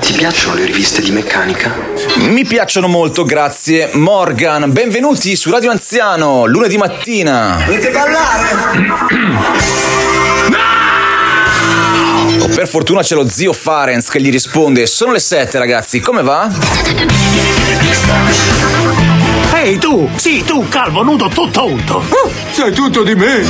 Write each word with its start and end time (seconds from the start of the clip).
Ti 0.00 0.12
piacciono 0.12 0.54
le 0.54 0.64
riviste 0.66 1.00
di 1.00 1.10
meccanica? 1.10 1.74
Mi 2.16 2.44
piacciono 2.44 2.88
molto, 2.88 3.24
grazie. 3.24 3.90
Morgan, 3.94 4.72
benvenuti 4.72 5.34
su 5.36 5.50
Radio 5.50 5.70
Anziano, 5.70 6.46
lunedì 6.46 6.76
mattina. 6.76 7.62
Volete 7.64 7.90
ballare? 7.90 8.48
Oh, 12.40 12.48
per 12.48 12.68
fortuna 12.68 13.02
c'è 13.02 13.14
lo 13.14 13.28
zio 13.28 13.52
Farenz 13.52 14.08
che 14.08 14.20
gli 14.20 14.30
risponde: 14.30 14.86
Sono 14.86 15.12
le 15.12 15.20
7, 15.20 15.58
ragazzi, 15.58 16.00
come 16.00 16.22
va? 16.22 16.48
Ehi 19.70 19.78
tu! 19.78 20.10
Sì, 20.16 20.42
tu, 20.44 20.66
calvo, 20.68 21.04
nudo, 21.04 21.28
tutto 21.28 21.64
unto! 21.64 21.98
Oh, 21.98 22.30
sai 22.50 22.72
tutto 22.72 23.04
di 23.04 23.14
me! 23.14 23.46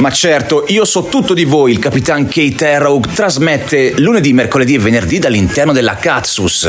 Ma 0.00 0.10
certo, 0.10 0.64
io 0.66 0.84
so 0.84 1.04
tutto 1.04 1.32
di 1.32 1.44
voi. 1.44 1.72
Il 1.72 1.78
Capitan 1.78 2.28
Kate 2.28 2.74
Arrow 2.74 3.00
trasmette 3.00 3.94
lunedì, 3.96 4.34
mercoledì 4.34 4.74
e 4.74 4.78
venerdì 4.78 5.18
dall'interno 5.18 5.72
della 5.72 5.96
Katsus. 5.96 6.64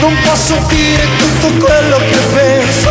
Non 0.00 0.14
posso 0.22 0.54
dire 0.68 1.02
tutto 1.16 1.64
quello 1.64 1.96
che 1.96 2.18
penso, 2.34 2.90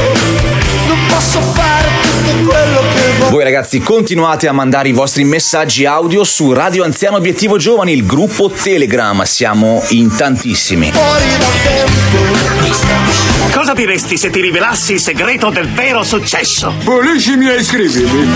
non 0.88 0.98
posso 1.08 1.42
fare 1.42 1.90
tutto 2.02 2.50
quello 2.50 2.80
che 2.96 3.18
voglio. 3.20 3.30
Voi 3.30 3.44
ragazzi 3.44 3.80
continuate 3.82 4.48
a 4.48 4.52
mandare 4.52 4.90
i 4.90 4.94
vostri 4.94 5.26
messaggi 5.26 5.86
audio 5.86 6.24
su 6.24 6.54
Radio 6.54 6.84
Anziano 6.84 7.18
Obiettivo 7.18 7.58
Giovani, 7.58 7.94
il 7.94 8.04
gruppo 8.04 8.50
Telegram. 8.50 9.22
Siamo 9.26 9.84
in 9.90 10.16
tantissimi. 10.16 10.92
Fuori 10.92 11.38
dal 11.38 11.52
tempo. 11.62 13.19
Cosa 13.70 13.82
diresti 13.82 14.18
se 14.18 14.32
ti 14.32 14.42
rivelassi 14.42 14.94
il 14.94 15.00
segreto 15.00 15.52
del 15.52 15.70
vero 15.70 16.02
successo? 16.02 16.74
Puliscimi 16.84 17.52
e 17.52 17.58
iscrivimi. 17.58 18.28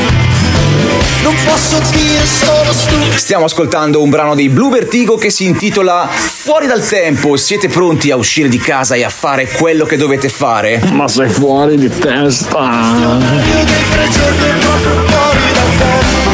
Non 1.23 1.35
posso 1.43 1.79
dire 1.89 2.23
solo 2.23 2.71
stupido. 2.71 3.17
Stiamo 3.17 3.45
ascoltando 3.45 4.03
un 4.03 4.11
brano 4.11 4.35
dei 4.35 4.49
Blue 4.49 4.69
Vertigo 4.69 5.15
che 5.15 5.31
si 5.31 5.45
intitola 5.45 6.07
Fuori 6.07 6.67
dal 6.67 6.87
tempo. 6.87 7.35
Siete 7.35 7.67
pronti 7.67 8.11
a 8.11 8.15
uscire 8.15 8.47
di 8.47 8.59
casa 8.59 8.93
e 8.93 9.03
a 9.03 9.09
fare 9.09 9.47
quello 9.47 9.85
che 9.85 9.97
dovete 9.97 10.29
fare? 10.29 10.79
Ma 10.91 11.07
sei 11.07 11.29
fuori 11.29 11.77
di 11.77 11.89
testa. 11.89 12.59
Io 12.93 13.17
dei 13.17 13.83
tre 13.91 14.09
giorni 14.11 14.59
proprio 14.59 15.03
fuori 15.07 15.39
dal 15.51 15.77
tempo. 15.79 16.29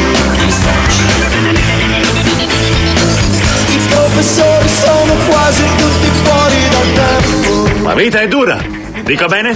I 3.66 3.78
professori 3.88 4.68
sono 4.68 5.14
quasi 5.26 5.62
tutti 5.78 6.10
fuori 6.22 6.68
dal 6.68 6.92
tempo. 6.92 7.88
La 7.88 7.94
vita 7.94 8.20
è 8.20 8.28
dura. 8.28 8.79
Dico 9.02 9.26
bene? 9.26 9.54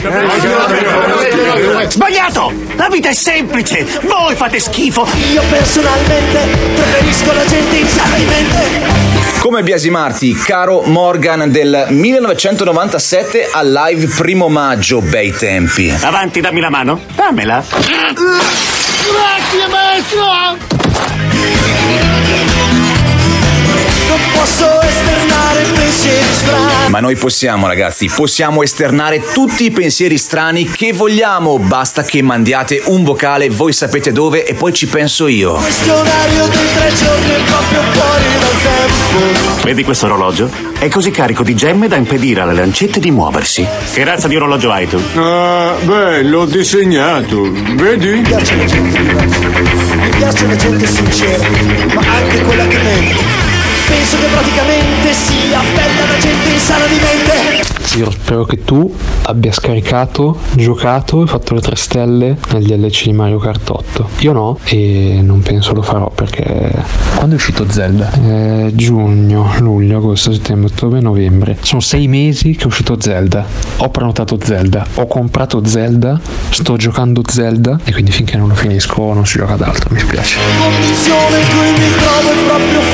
Sbagliato! 1.88 2.52
La 2.76 2.88
vita 2.88 3.08
è 3.08 3.14
semplice! 3.14 3.86
Voi 4.02 4.34
fate 4.34 4.58
schifo! 4.58 5.06
Io 5.32 5.42
personalmente 5.48 6.48
preferisco 6.74 7.32
la 7.32 7.46
gente 7.46 7.76
insana 7.76 8.16
di 8.16 8.24
mente. 8.24 8.62
Come 9.38 9.62
biasimarti, 9.62 10.34
caro 10.34 10.82
Morgan 10.82 11.50
del 11.50 11.86
1997 11.90 13.50
al 13.52 13.70
live 13.70 14.06
primo 14.06 14.48
maggio, 14.48 15.00
bei 15.00 15.32
tempi. 15.32 15.94
Avanti, 16.00 16.40
dammi 16.40 16.60
la 16.60 16.70
mano. 16.70 17.00
Dammela. 17.14 17.62
Grazie 17.68 19.68
maestro! 19.68 20.72
Non 24.14 24.22
posso 24.32 24.80
esternare 24.80 25.62
pensieri 25.74 26.28
strani. 26.30 26.90
Ma 26.90 27.00
noi 27.00 27.16
possiamo, 27.16 27.66
ragazzi, 27.66 28.08
possiamo 28.14 28.62
esternare 28.62 29.20
tutti 29.32 29.64
i 29.64 29.72
pensieri 29.72 30.18
strani 30.18 30.70
che 30.70 30.92
vogliamo. 30.92 31.58
Basta 31.58 32.04
che 32.04 32.22
mandiate 32.22 32.80
un 32.84 33.02
vocale, 33.02 33.50
voi 33.50 33.72
sapete 33.72 34.12
dove, 34.12 34.44
e 34.44 34.54
poi 34.54 34.72
ci 34.72 34.86
penso 34.86 35.26
io. 35.26 35.54
Questionario 35.54 36.46
dei 36.46 36.66
tre 36.76 36.92
giorni 36.94 37.30
è 37.30 37.40
proprio 37.44 37.80
fuori 37.90 38.24
dal 38.38 38.62
tempo. 38.62 39.62
Vedi 39.64 39.82
questo 39.82 40.06
orologio? 40.06 40.48
È 40.78 40.88
così 40.88 41.10
carico 41.10 41.42
di 41.42 41.56
gemme 41.56 41.88
da 41.88 41.96
impedire 41.96 42.42
alle 42.42 42.54
lancette 42.54 43.00
di 43.00 43.10
muoversi. 43.10 43.66
Che 43.92 44.04
razza 44.04 44.28
di 44.28 44.36
orologio 44.36 44.70
hai 44.70 44.86
tu? 44.86 45.02
Ah, 45.16 45.74
beh, 45.82 46.22
l'ho 46.22 46.44
disegnato. 46.44 47.50
Vedi? 47.50 48.10
Mi 48.10 48.20
piace 48.20 48.54
la 48.54 48.64
gente. 48.64 49.00
Mi 49.00 50.08
piace 50.10 50.46
la 50.46 50.54
gente 50.54 50.86
sincera, 50.86 51.48
ma 51.94 52.00
anche 52.00 52.42
quella 52.42 52.66
che 52.68 52.76
mente. 52.76 53.23
Penso 54.04 54.18
che 54.18 54.26
praticamente 54.26 55.14
sia 55.14 55.60
bella 55.74 56.12
la 56.12 56.18
gente 56.18 56.50
insana 56.50 56.84
di 56.84 57.00
mente. 57.00 57.96
Io 57.96 58.10
spero 58.10 58.44
che 58.44 58.62
tu 58.62 58.94
abbia 59.26 59.52
scaricato, 59.52 60.38
giocato 60.54 61.22
e 61.22 61.26
fatto 61.26 61.54
le 61.54 61.60
3 61.60 61.76
stelle 61.76 62.36
nel 62.52 62.64
DLC 62.64 63.04
di 63.04 63.12
Mario 63.12 63.38
Kart 63.38 63.68
8. 63.68 64.08
Io 64.20 64.32
no 64.32 64.58
e 64.64 65.20
non 65.22 65.40
penso 65.40 65.72
lo 65.72 65.82
farò 65.82 66.10
perché 66.10 66.72
Quando 67.14 67.34
è 67.34 67.38
uscito 67.38 67.68
Zelda? 67.68 68.12
eh, 68.12 68.72
giugno, 68.74 69.54
luglio, 69.58 69.98
agosto, 69.98 70.32
settembre, 70.32 70.70
ottobre, 70.72 71.00
novembre. 71.00 71.56
Sono 71.60 71.80
sei 71.80 72.06
mesi 72.08 72.54
che 72.54 72.64
è 72.64 72.66
uscito 72.66 72.96
Zelda. 73.00 73.44
Ho 73.78 73.88
prenotato 73.90 74.38
Zelda, 74.42 74.86
ho 74.94 75.06
comprato 75.06 75.64
Zelda, 75.64 76.20
sto 76.50 76.76
giocando 76.76 77.22
Zelda 77.26 77.78
e 77.84 77.92
quindi 77.92 78.10
finché 78.10 78.36
non 78.36 78.48
lo 78.48 78.54
finisco 78.54 79.12
non 79.12 79.26
si 79.26 79.38
gioca 79.38 79.54
ad 79.54 79.62
altro, 79.62 79.92
mi 79.92 79.98
spiace. 80.00 80.36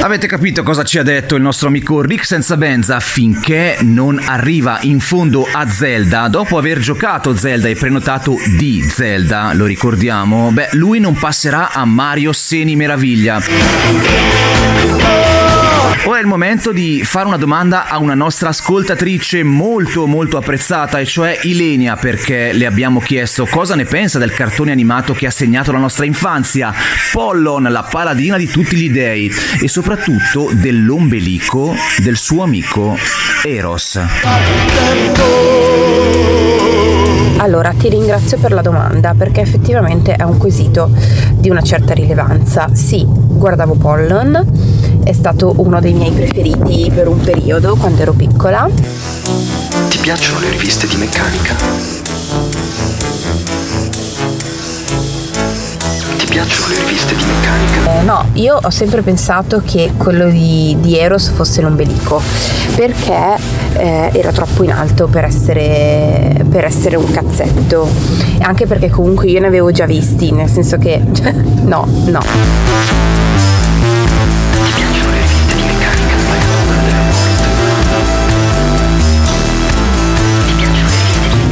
Avete 0.01 0.27
capito 0.27 0.63
cosa 0.63 0.85
ci 0.85 0.99
ha 0.99 1.03
detto 1.03 1.35
il 1.37 1.43
nostro 1.43 1.69
amico 1.69 2.01
Rick 2.01 2.25
senza 2.25 2.57
Benza? 2.57 3.01
Finché 3.01 3.77
non 3.81 4.21
arriva 4.25 4.79
in 4.83 5.01
fondo 5.01 5.47
a 5.51 5.69
Zelda, 5.69 6.20
dopo 6.29 6.59
aver 6.59 6.79
giocato 6.79 7.37
Zelda 7.37 7.69
e 7.69 7.75
prenotato 7.75 8.37
di 8.57 8.83
Zelda, 8.83 9.53
lo 9.55 9.65
ricordiamo, 9.65 10.51
beh, 10.51 10.71
lui 10.73 11.01
non 11.01 11.15
passerà 11.15 11.73
a 11.73 11.85
Mario 11.85 12.33
Seni 12.33 12.77
Meraviglia. 12.77 13.41
Ora 16.05 16.17
è 16.17 16.23
il 16.23 16.27
momento 16.27 16.73
di 16.73 17.05
fare 17.05 17.27
una 17.27 17.37
domanda 17.37 17.87
a 17.87 17.99
una 17.99 18.15
nostra 18.15 18.49
ascoltatrice 18.49 19.43
molto 19.43 20.07
molto 20.07 20.39
apprezzata, 20.39 20.99
e 20.99 21.05
cioè 21.05 21.39
Ilenia, 21.43 21.97
perché 21.97 22.53
le 22.55 22.65
abbiamo 22.65 23.01
chiesto 23.01 23.47
cosa 23.47 23.75
ne 23.75 23.85
pensa 23.85 24.19
del 24.19 24.33
cartone 24.33 24.73
animato 24.73 25.13
che 25.13 25.27
ha 25.27 25.31
segnato 25.31 25.73
la 25.73 25.79
nostra 25.79 26.07
infanzia, 26.07 26.73
Pollon, 27.13 27.65
la 27.65 27.87
paladina 27.89 28.39
di 28.39 28.47
tutti 28.47 28.77
gli 28.77 28.91
dei, 28.91 29.31
e 29.61 29.69
soprattutto 29.69 30.51
dell'ombelico 30.55 31.75
del 31.99 32.17
suo 32.17 32.45
amico 32.45 32.97
Eros. 33.45 34.01
Allora, 37.37 37.73
ti 37.73 37.89
ringrazio 37.89 38.39
per 38.39 38.53
la 38.53 38.61
domanda 38.61 39.15
perché 39.15 39.41
effettivamente 39.41 40.15
è 40.15 40.23
un 40.23 40.37
quesito 40.37 40.91
di 41.33 41.49
una 41.49 41.63
certa 41.63 41.95
rilevanza. 41.95 42.69
Sì, 42.75 43.03
guardavo 43.07 43.77
Pollon, 43.77 44.90
è 45.05 45.13
stato 45.13 45.55
uno 45.57 45.81
dei 45.81 45.93
miei 45.93 46.11
preferiti 46.11 46.91
per 46.95 47.09
un 47.09 47.21
periodo 47.21 47.77
quando 47.77 48.03
ero 48.03 48.13
piccola. 48.13 48.69
Ti 49.89 49.99
piacciono 49.99 50.41
le 50.41 50.51
riviste 50.51 50.87
di 50.87 50.97
meccanica? 50.97 51.55
Ti 56.17 56.27
piacciono 56.27 56.67
le 56.69 56.79
riviste 56.85 57.17
di 57.17 57.25
meccanica? 57.25 58.01
Eh, 58.01 58.03
no, 58.05 58.27
io 58.35 58.59
ho 58.63 58.71
sempre 58.71 59.03
pensato 59.03 59.63
che 59.65 59.93
quello 59.97 60.29
di, 60.29 60.77
di 60.81 60.97
Eros 60.99 61.29
fosse 61.29 61.61
l'ombelico 61.61 62.23
perché 62.75 63.37
eh, 63.75 64.11
era 64.13 64.33
troppo 64.33 64.63
in 64.63 64.73
alto 64.73 65.07
per 65.07 65.25
essere, 65.25 66.45
per 66.49 66.65
essere 66.65 66.97
un 66.97 67.11
cazzetto. 67.11 67.89
Anche 68.41 68.67
perché 68.67 68.91
comunque 68.91 69.29
io 69.29 69.41
ne 69.41 69.47
avevo 69.47 69.71
già 69.71 69.87
visti, 69.87 70.33
nel 70.33 70.49
senso 70.49 70.77
che 70.77 71.03
no, 71.65 71.87
no. 72.07 72.23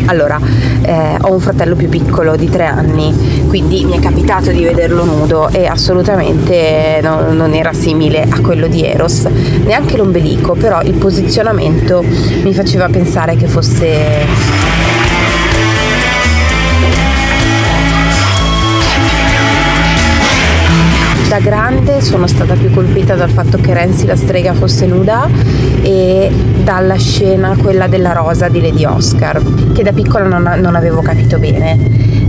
Allora, 0.08 0.40
eh, 0.82 1.16
ho 1.20 1.32
un 1.32 1.38
fratello 1.38 1.74
più 1.74 1.90
piccolo 1.90 2.34
di 2.34 2.48
tre 2.48 2.64
anni, 2.64 3.44
quindi 3.46 3.84
mi 3.84 3.92
è 3.96 4.00
capitato 4.00 4.50
di 4.50 4.64
vederlo 4.64 5.04
nudo 5.04 5.50
e 5.50 5.66
assolutamente 5.66 7.00
no- 7.02 7.30
non 7.32 7.52
era 7.52 7.74
simile 7.74 8.22
a 8.22 8.40
quello 8.40 8.68
di 8.68 8.84
Eros, 8.84 9.26
neanche 9.64 9.98
l'ombelico, 9.98 10.54
però 10.54 10.80
il 10.80 10.94
posizionamento 10.94 12.02
mi 12.42 12.54
faceva 12.54 12.88
pensare 12.88 13.36
che 13.36 13.48
fosse 13.48 14.57
Grande 21.40 22.00
sono 22.00 22.26
stata 22.26 22.54
più 22.54 22.70
colpita 22.72 23.14
dal 23.14 23.30
fatto 23.30 23.58
che 23.58 23.72
Renzi 23.72 24.06
la 24.06 24.16
strega 24.16 24.52
fosse 24.54 24.86
nuda 24.86 25.28
e 25.82 26.30
dalla 26.62 26.96
scena 26.96 27.56
quella 27.56 27.86
della 27.86 28.12
rosa 28.12 28.48
di 28.48 28.60
Lady 28.60 28.84
Oscar, 28.84 29.40
che 29.72 29.82
da 29.82 29.92
piccola 29.92 30.24
non, 30.26 30.42
non 30.60 30.74
avevo 30.74 31.00
capito 31.00 31.38
bene. 31.38 31.78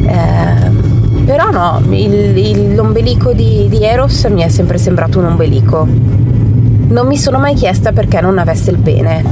Eh, 0.06 1.25
però 1.25 1.50
no, 1.51 1.81
il- 1.89 2.38
il- 2.38 2.75
l'ombelico 2.75 3.33
di, 3.33 3.67
di 3.69 3.83
Eros 3.83 4.23
mi 4.25 4.41
è 4.41 4.47
sempre 4.50 4.77
sembrato 4.77 5.19
un 5.19 5.25
ombelico. 5.25 5.88
Non 5.88 7.06
mi 7.07 7.17
sono 7.17 7.38
mai 7.39 7.53
chiesta 7.56 7.91
perché 7.91 8.21
non 8.21 8.38
avesse 8.38 8.71
il 8.71 8.77
pene. 8.77 9.23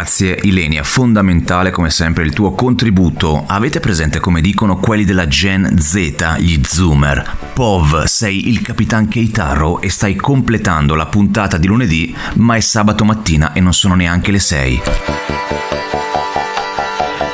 Grazie 0.00 0.38
Ilenia, 0.44 0.82
fondamentale 0.82 1.70
come 1.70 1.90
sempre 1.90 2.24
il 2.24 2.32
tuo 2.32 2.52
contributo. 2.52 3.44
Avete 3.46 3.80
presente 3.80 4.18
come 4.18 4.40
dicono 4.40 4.78
quelli 4.78 5.04
della 5.04 5.28
Gen 5.28 5.78
Z, 5.78 6.38
gli 6.38 6.58
Zoomer? 6.62 7.36
Pov, 7.52 8.04
sei 8.04 8.48
il 8.48 8.62
capitan 8.62 9.08
Keitaro 9.08 9.82
e 9.82 9.90
stai 9.90 10.14
completando 10.14 10.94
la 10.94 11.04
puntata 11.04 11.58
di 11.58 11.66
lunedì, 11.66 12.16
ma 12.36 12.56
è 12.56 12.60
sabato 12.60 13.04
mattina 13.04 13.52
e 13.52 13.60
non 13.60 13.74
sono 13.74 13.94
neanche 13.94 14.30
le 14.30 14.38
6. 14.38 14.82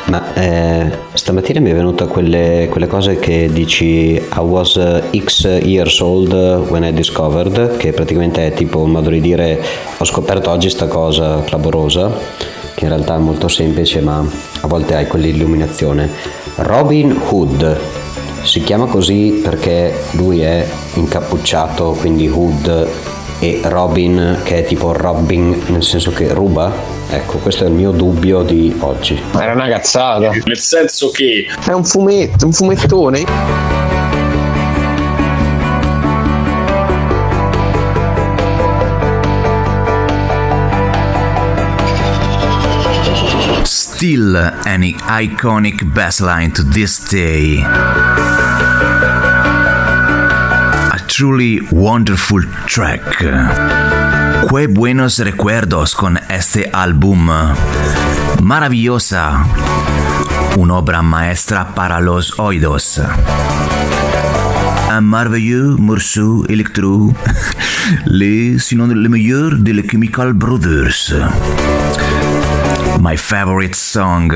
Ma 0.06 0.34
eh, 0.34 0.90
stamattina 1.14 1.60
mi 1.60 1.70
è 1.70 1.74
venuta 1.74 2.06
quelle, 2.06 2.66
quelle 2.68 2.88
cose 2.88 3.20
che 3.20 3.48
dici 3.52 4.14
I 4.14 4.38
was 4.38 4.76
X 5.16 5.44
years 5.62 6.00
old 6.00 6.32
when 6.68 6.82
I 6.82 6.92
discovered, 6.92 7.76
che 7.76 7.92
praticamente 7.92 8.48
è 8.48 8.54
tipo 8.54 8.80
un 8.80 8.90
modo 8.90 9.10
di 9.10 9.20
dire 9.20 9.62
ho 9.96 10.04
scoperto 10.04 10.50
oggi 10.50 10.70
sta 10.70 10.86
cosa 10.86 11.42
clamorosa, 11.44 12.54
che 12.76 12.84
in 12.84 12.90
realtà 12.90 13.17
è 13.17 13.19
molto 13.19 13.49
semplice 13.49 14.00
ma 14.00 14.19
a 14.19 14.67
volte 14.67 14.94
hai 14.94 15.06
quell'illuminazione. 15.06 16.11
Robin 16.56 17.19
Hood 17.31 17.81
si 18.43 18.62
chiama 18.62 18.84
così 18.84 19.40
perché 19.43 20.05
lui 20.12 20.43
è 20.43 20.64
incappucciato, 20.94 21.96
quindi 21.99 22.28
Hood 22.28 22.88
e 23.38 23.61
Robin 23.64 24.40
che 24.44 24.58
è 24.58 24.64
tipo 24.64 24.93
Robin 24.93 25.64
nel 25.69 25.82
senso 25.82 26.12
che 26.12 26.32
ruba. 26.32 26.94
Ecco, 27.08 27.38
questo 27.38 27.64
è 27.64 27.69
il 27.69 27.73
mio 27.73 27.93
dubbio 27.93 28.43
di 28.43 28.75
oggi. 28.81 29.19
Era 29.38 29.52
una 29.52 29.69
cazzata. 29.69 30.31
Nel 30.44 30.58
senso 30.58 31.11
che 31.11 31.46
È 31.67 31.73
un 31.73 31.84
fumetto, 31.84 32.44
un 32.44 32.52
fumettone. 32.52 33.75
Still 43.96 44.37
an 44.37 44.82
iconic 45.08 45.78
bassline 45.94 46.52
to 46.52 46.62
this 46.62 46.98
day. 47.08 47.62
A 50.93 50.98
truly 51.08 51.62
wonderful 51.72 52.43
track. 52.66 53.00
Que 54.50 54.66
buenos 54.66 55.19
recuerdos 55.19 55.96
con 55.96 56.19
este 56.28 56.69
álbum. 56.75 57.31
Maravillosa. 58.43 59.46
Un'obra 60.58 61.00
maestra 61.00 61.75
para 61.75 61.99
los 61.99 62.38
oídos. 62.38 63.00
Un 64.90 65.08
merveilleux 65.08 65.78
morceau 65.78 66.44
électro. 66.50 67.14
Les, 68.04 68.58
sinon 68.62 68.88
le 68.88 69.08
meilleur 69.08 69.56
de 69.56 69.72
les 69.72 69.87
Chemical 69.87 70.34
Brothers. 70.34 71.14
My 73.00 73.16
favorite 73.16 73.75
song. 73.75 74.32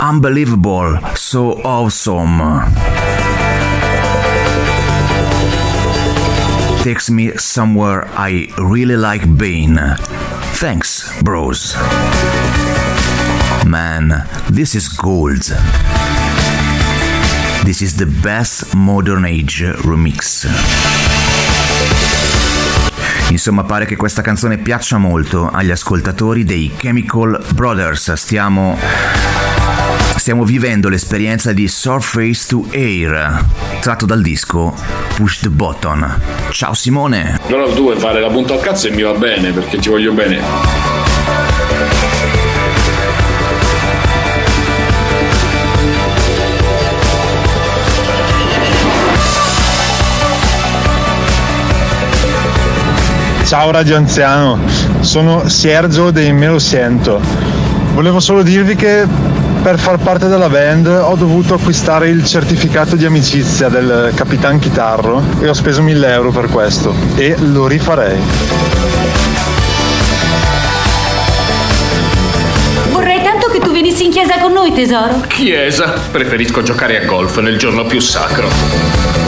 Unbelievable, 0.00 0.98
so 1.14 1.60
awesome. 1.62 2.40
Takes 6.82 7.10
me 7.10 7.36
somewhere 7.36 8.06
I 8.12 8.48
really 8.58 8.96
like 8.96 9.36
being. 9.36 9.78
Thanks, 10.60 11.22
bros. 11.22 11.74
Man, 13.66 14.26
this 14.50 14.74
is 14.74 14.88
gold. 14.88 15.42
This 17.64 17.82
is 17.82 17.96
the 17.96 18.06
best 18.22 18.74
modern 18.74 19.24
age 19.24 19.60
remix. 19.60 20.46
Insomma, 23.30 23.64
pare 23.64 23.84
che 23.84 23.96
questa 23.96 24.22
canzone 24.22 24.58
piaccia 24.58 24.98
molto 24.98 25.48
agli 25.50 25.70
ascoltatori 25.70 26.44
dei 26.44 26.72
Chemical 26.76 27.44
Brothers. 27.54 28.12
Stiamo 28.14 28.76
stiamo 30.16 30.44
vivendo 30.44 30.88
l'esperienza 30.88 31.52
di 31.52 31.68
Surface 31.68 32.46
to 32.48 32.66
Air, 32.72 33.44
tratto 33.80 34.04
dal 34.04 34.20
disco 34.20 34.74
Push 35.14 35.40
the 35.40 35.48
Button. 35.48 36.20
Ciao 36.50 36.74
Simone! 36.74 37.40
allora 37.46 37.72
tu 37.72 37.82
vuoi 37.82 37.98
fare 37.98 38.20
la 38.20 38.28
punta 38.28 38.54
al 38.54 38.60
cazzo 38.60 38.88
e 38.88 38.90
mi 38.90 39.02
va 39.02 39.12
bene 39.12 39.52
perché 39.52 39.78
ti 39.78 39.88
voglio 39.88 40.12
bene. 40.12 40.87
Ciao 53.48 53.70
Radio 53.70 53.96
Anziano, 53.96 54.58
sono 55.00 55.48
Sergio 55.48 56.10
dei 56.10 56.34
Me 56.34 56.48
lo 56.48 56.58
Siento. 56.58 57.18
Volevo 57.94 58.20
solo 58.20 58.42
dirvi 58.42 58.74
che 58.74 59.06
per 59.62 59.78
far 59.78 59.96
parte 59.96 60.28
della 60.28 60.50
band 60.50 60.86
ho 60.86 61.14
dovuto 61.14 61.54
acquistare 61.54 62.10
il 62.10 62.26
certificato 62.26 62.94
di 62.94 63.06
amicizia 63.06 63.70
del 63.70 64.12
Capitan 64.14 64.58
Chitarro 64.58 65.22
e 65.40 65.48
ho 65.48 65.54
speso 65.54 65.80
1000 65.80 66.12
euro 66.12 66.30
per 66.30 66.50
questo 66.50 66.94
e 67.16 67.36
lo 67.38 67.66
rifarei. 67.66 68.20
Vorrei 72.90 73.22
tanto 73.22 73.48
che 73.48 73.60
tu 73.60 73.72
venissi 73.72 74.04
in 74.04 74.10
chiesa 74.10 74.36
con 74.40 74.52
noi, 74.52 74.74
tesoro. 74.74 75.22
Chiesa, 75.26 75.94
preferisco 76.10 76.60
giocare 76.60 77.02
a 77.02 77.06
golf 77.06 77.38
nel 77.38 77.56
giorno 77.56 77.86
più 77.86 77.98
sacro. 77.98 79.27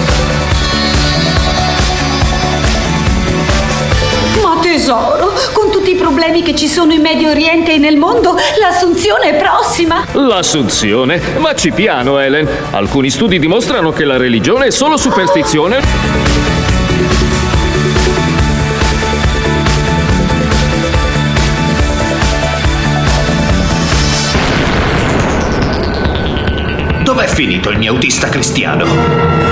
Tesoro, 4.81 5.35
con 5.53 5.71
tutti 5.71 5.91
i 5.91 5.95
problemi 5.95 6.43
che 6.43 6.55
ci 6.55 6.67
sono 6.67 6.95
in 6.95 7.03
Medio 7.03 7.29
Oriente 7.29 7.75
e 7.75 7.77
nel 7.77 7.99
mondo, 7.99 8.35
l'assunzione 8.59 9.37
è 9.37 9.37
prossima. 9.37 10.07
L'assunzione? 10.13 11.21
Vacci 11.39 11.71
piano, 11.71 12.19
Helen. 12.19 12.49
Alcuni 12.71 13.11
studi 13.11 13.39
dimostrano 13.39 13.93
che 13.93 14.05
la 14.07 14.17
religione 14.17 14.67
è 14.67 14.71
solo 14.71 14.97
superstizione. 14.97 15.83
Dov'è 27.05 27.27
finito 27.27 27.69
il 27.69 27.77
mio 27.77 27.93
autista 27.93 28.31
cristiano? 28.31 29.50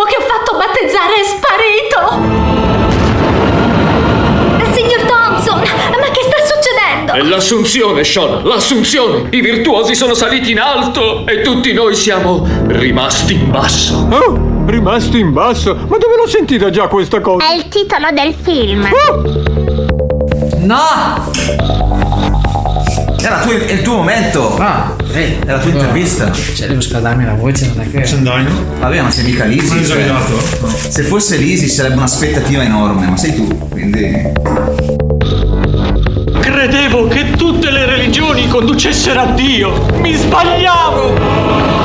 Bimbo 0.00 0.04
che 0.04 0.16
ho 0.16 0.20
fatto 0.26 0.56
battezzare 0.56 1.14
è 1.16 1.24
sparito. 1.24 2.68
Signor 4.72 5.02
Thompson, 5.02 5.58
ma 5.58 6.10
che 6.10 6.22
sta 6.22 6.36
succedendo? 6.46 7.12
È 7.12 7.22
l'assunzione, 7.22 8.04
Sean, 8.04 8.42
l'assunzione. 8.44 9.28
I 9.30 9.40
virtuosi 9.40 9.94
sono 9.94 10.14
saliti 10.14 10.52
in 10.52 10.60
alto 10.60 11.26
e 11.26 11.42
tutti 11.42 11.72
noi 11.72 11.94
siamo 11.94 12.46
rimasti 12.66 13.34
in 13.34 13.50
basso. 13.50 14.06
Oh, 14.10 14.64
rimasto 14.66 15.16
in 15.16 15.32
basso? 15.32 15.74
Ma 15.74 15.98
dove 15.98 16.16
l'ho 16.16 16.28
sentita 16.28 16.70
già 16.70 16.86
questa 16.86 17.20
cosa? 17.20 17.46
È 17.46 17.54
il 17.54 17.68
titolo 17.68 18.10
del 18.12 18.34
film. 18.34 18.88
No! 20.58 21.89
Era 23.22 23.38
tu- 23.40 23.50
è 23.50 23.72
il 23.72 23.82
tuo 23.82 23.96
momento! 23.96 24.56
Ah, 24.58 24.94
ehi, 25.12 25.38
È 25.44 25.50
la 25.50 25.58
tua 25.58 25.70
intervista. 25.70 26.30
Cioè, 26.32 26.68
devo 26.68 26.80
scaldarmi 26.80 27.24
la 27.24 27.34
voce, 27.34 27.66
non 27.74 27.80
è 27.84 27.90
che. 27.90 28.06
Vabbè, 28.78 29.00
ma 29.02 29.10
sei 29.10 29.24
mica 29.24 29.44
Non 29.44 29.52
Lisi. 29.54 29.72
hai 29.72 29.84
cioè, 29.84 29.96
esaminato? 29.98 30.40
se 30.88 31.02
fosse 31.02 31.36
Lisi 31.36 31.68
sarebbe 31.68 31.96
un'aspettativa 31.96 32.62
enorme, 32.62 33.06
ma 33.06 33.16
sei 33.16 33.34
tu, 33.34 33.68
quindi. 33.68 34.32
Credevo 36.40 37.08
che 37.08 37.30
tutte 37.32 37.70
le 37.70 37.86
religioni 37.86 38.48
conducessero 38.48 39.20
a 39.20 39.26
Dio. 39.32 39.86
Mi 40.00 40.14
sbagliavo. 40.14 41.79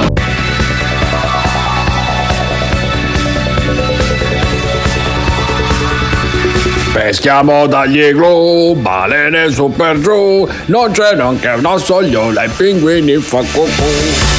Peschiamo 6.95 7.67
dagli 7.67 7.99
igloo, 7.99 8.73
balene 8.73 9.51
su 9.51 9.69
per 9.69 9.99
giù, 9.99 10.47
non 10.67 10.91
c'è 10.91 11.13
neanche 11.13 11.49
una 11.49 11.77
sogliola, 11.77 12.45
i 12.45 12.49
pinguini 12.55 13.17
fa 13.17 13.39
cucù. 13.39 14.34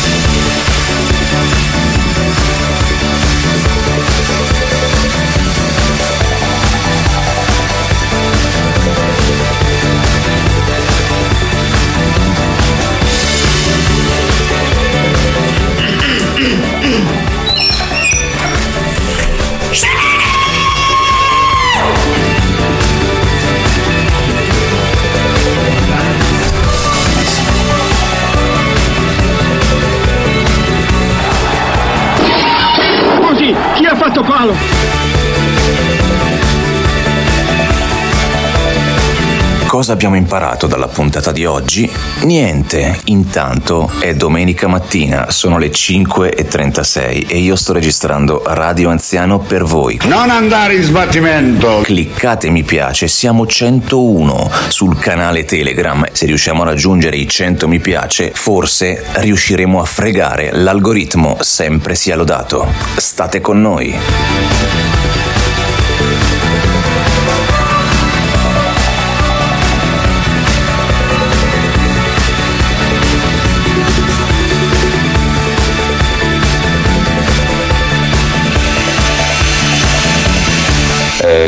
Cosa 39.76 39.92
abbiamo 39.92 40.16
imparato 40.16 40.66
dalla 40.66 40.88
puntata 40.88 41.33
di 41.33 41.45
oggi? 41.45 41.87
Niente, 42.23 42.99
intanto 43.04 43.92
è 43.99 44.14
domenica 44.14 44.68
mattina, 44.68 45.30
sono 45.30 45.59
le 45.59 45.68
5.36 45.68 47.26
e 47.28 47.37
io 47.37 47.56
sto 47.56 47.75
registrando 47.75 48.42
Radio 48.47 48.88
Anziano 48.88 49.38
per 49.38 49.64
voi. 49.64 50.00
Non 50.04 50.30
andare 50.30 50.76
in 50.76 50.83
sbattimento! 50.83 51.83
Cliccate 51.83 52.49
mi 52.49 52.62
piace, 52.62 53.06
siamo 53.06 53.47
101 53.47 54.50
sul 54.68 54.99
canale 54.99 55.45
Telegram. 55.45 56.06
Se 56.11 56.25
riusciamo 56.25 56.62
a 56.62 56.64
raggiungere 56.64 57.16
i 57.16 57.28
100 57.28 57.68
mi 57.68 57.78
piace, 57.78 58.30
forse 58.33 59.04
riusciremo 59.12 59.78
a 59.78 59.85
fregare 59.85 60.52
l'algoritmo, 60.54 61.37
sempre 61.40 61.97
sia 61.97 62.16
lodato. 62.16 62.66
State 62.97 63.42
con 63.42 63.61
noi. 63.61 63.95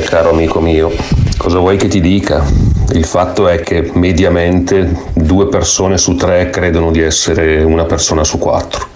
Caro 0.09 0.31
amico 0.31 0.59
mio, 0.63 0.91
cosa 1.37 1.59
vuoi 1.59 1.77
che 1.77 1.87
ti 1.87 2.01
dica? 2.01 2.43
Il 2.93 3.05
fatto 3.05 3.47
è 3.47 3.61
che 3.61 3.91
mediamente 3.93 5.03
due 5.13 5.49
persone 5.49 5.99
su 5.99 6.15
tre 6.15 6.49
credono 6.49 6.91
di 6.91 7.01
essere 7.01 7.63
una 7.63 7.85
persona 7.85 8.25
su 8.25 8.39
quattro. 8.39 8.89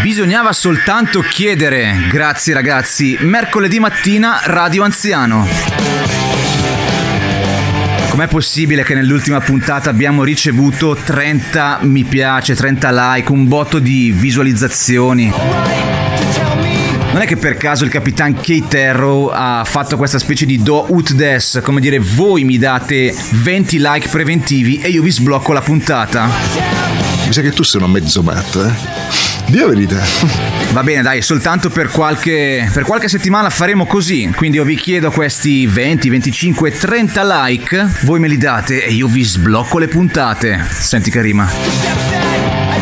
Bisognava 0.00 0.52
soltanto 0.52 1.22
chiedere, 1.22 2.06
grazie 2.08 2.54
ragazzi, 2.54 3.16
mercoledì 3.18 3.80
mattina 3.80 4.42
Radio 4.44 4.84
Anziano. 4.84 5.44
Com'è 8.10 8.28
possibile 8.28 8.84
che 8.84 8.94
nell'ultima 8.94 9.40
puntata 9.40 9.90
abbiamo 9.90 10.22
ricevuto 10.22 10.94
30 10.94 11.80
mi 11.80 12.04
piace, 12.04 12.54
30 12.54 13.14
like, 13.16 13.32
un 13.32 13.48
botto 13.48 13.80
di 13.80 14.12
visualizzazioni? 14.12 15.93
Non 17.14 17.22
è 17.22 17.26
che 17.26 17.36
per 17.36 17.56
caso 17.56 17.84
il 17.84 17.90
capitan 17.90 18.34
Kate 18.34 18.86
Arrow 18.86 19.30
ha 19.32 19.62
fatto 19.64 19.96
questa 19.96 20.18
specie 20.18 20.46
di 20.46 20.60
do 20.60 20.86
ut 20.88 21.12
des, 21.12 21.60
come 21.62 21.80
dire 21.80 22.00
voi 22.00 22.42
mi 22.42 22.58
date 22.58 23.14
20 23.30 23.78
like 23.78 24.08
preventivi 24.08 24.80
e 24.80 24.88
io 24.88 25.00
vi 25.00 25.12
sblocco 25.12 25.52
la 25.52 25.60
puntata. 25.60 26.28
Mi 27.24 27.32
sa 27.32 27.40
che 27.40 27.52
tu 27.52 27.62
sei 27.62 27.80
una 27.80 27.88
mezzo 27.88 28.20
matta, 28.20 28.66
eh? 28.66 29.56
La 29.56 29.66
verità. 29.68 30.02
Va 30.72 30.82
bene, 30.82 31.02
dai, 31.02 31.22
soltanto 31.22 31.70
per 31.70 31.88
qualche, 31.88 32.68
per 32.72 32.82
qualche 32.82 33.08
settimana 33.08 33.48
faremo 33.48 33.86
così. 33.86 34.32
Quindi 34.34 34.56
io 34.56 34.64
vi 34.64 34.74
chiedo 34.74 35.12
questi 35.12 35.68
20, 35.68 36.08
25, 36.08 36.72
30 36.72 37.46
like, 37.46 37.90
voi 38.00 38.18
me 38.18 38.26
li 38.26 38.38
date 38.38 38.84
e 38.84 38.90
io 38.92 39.06
vi 39.06 39.22
sblocco 39.22 39.78
le 39.78 39.86
puntate. 39.86 40.66
Senti 40.68 41.12
che 41.12 41.20
rima. 41.20 42.23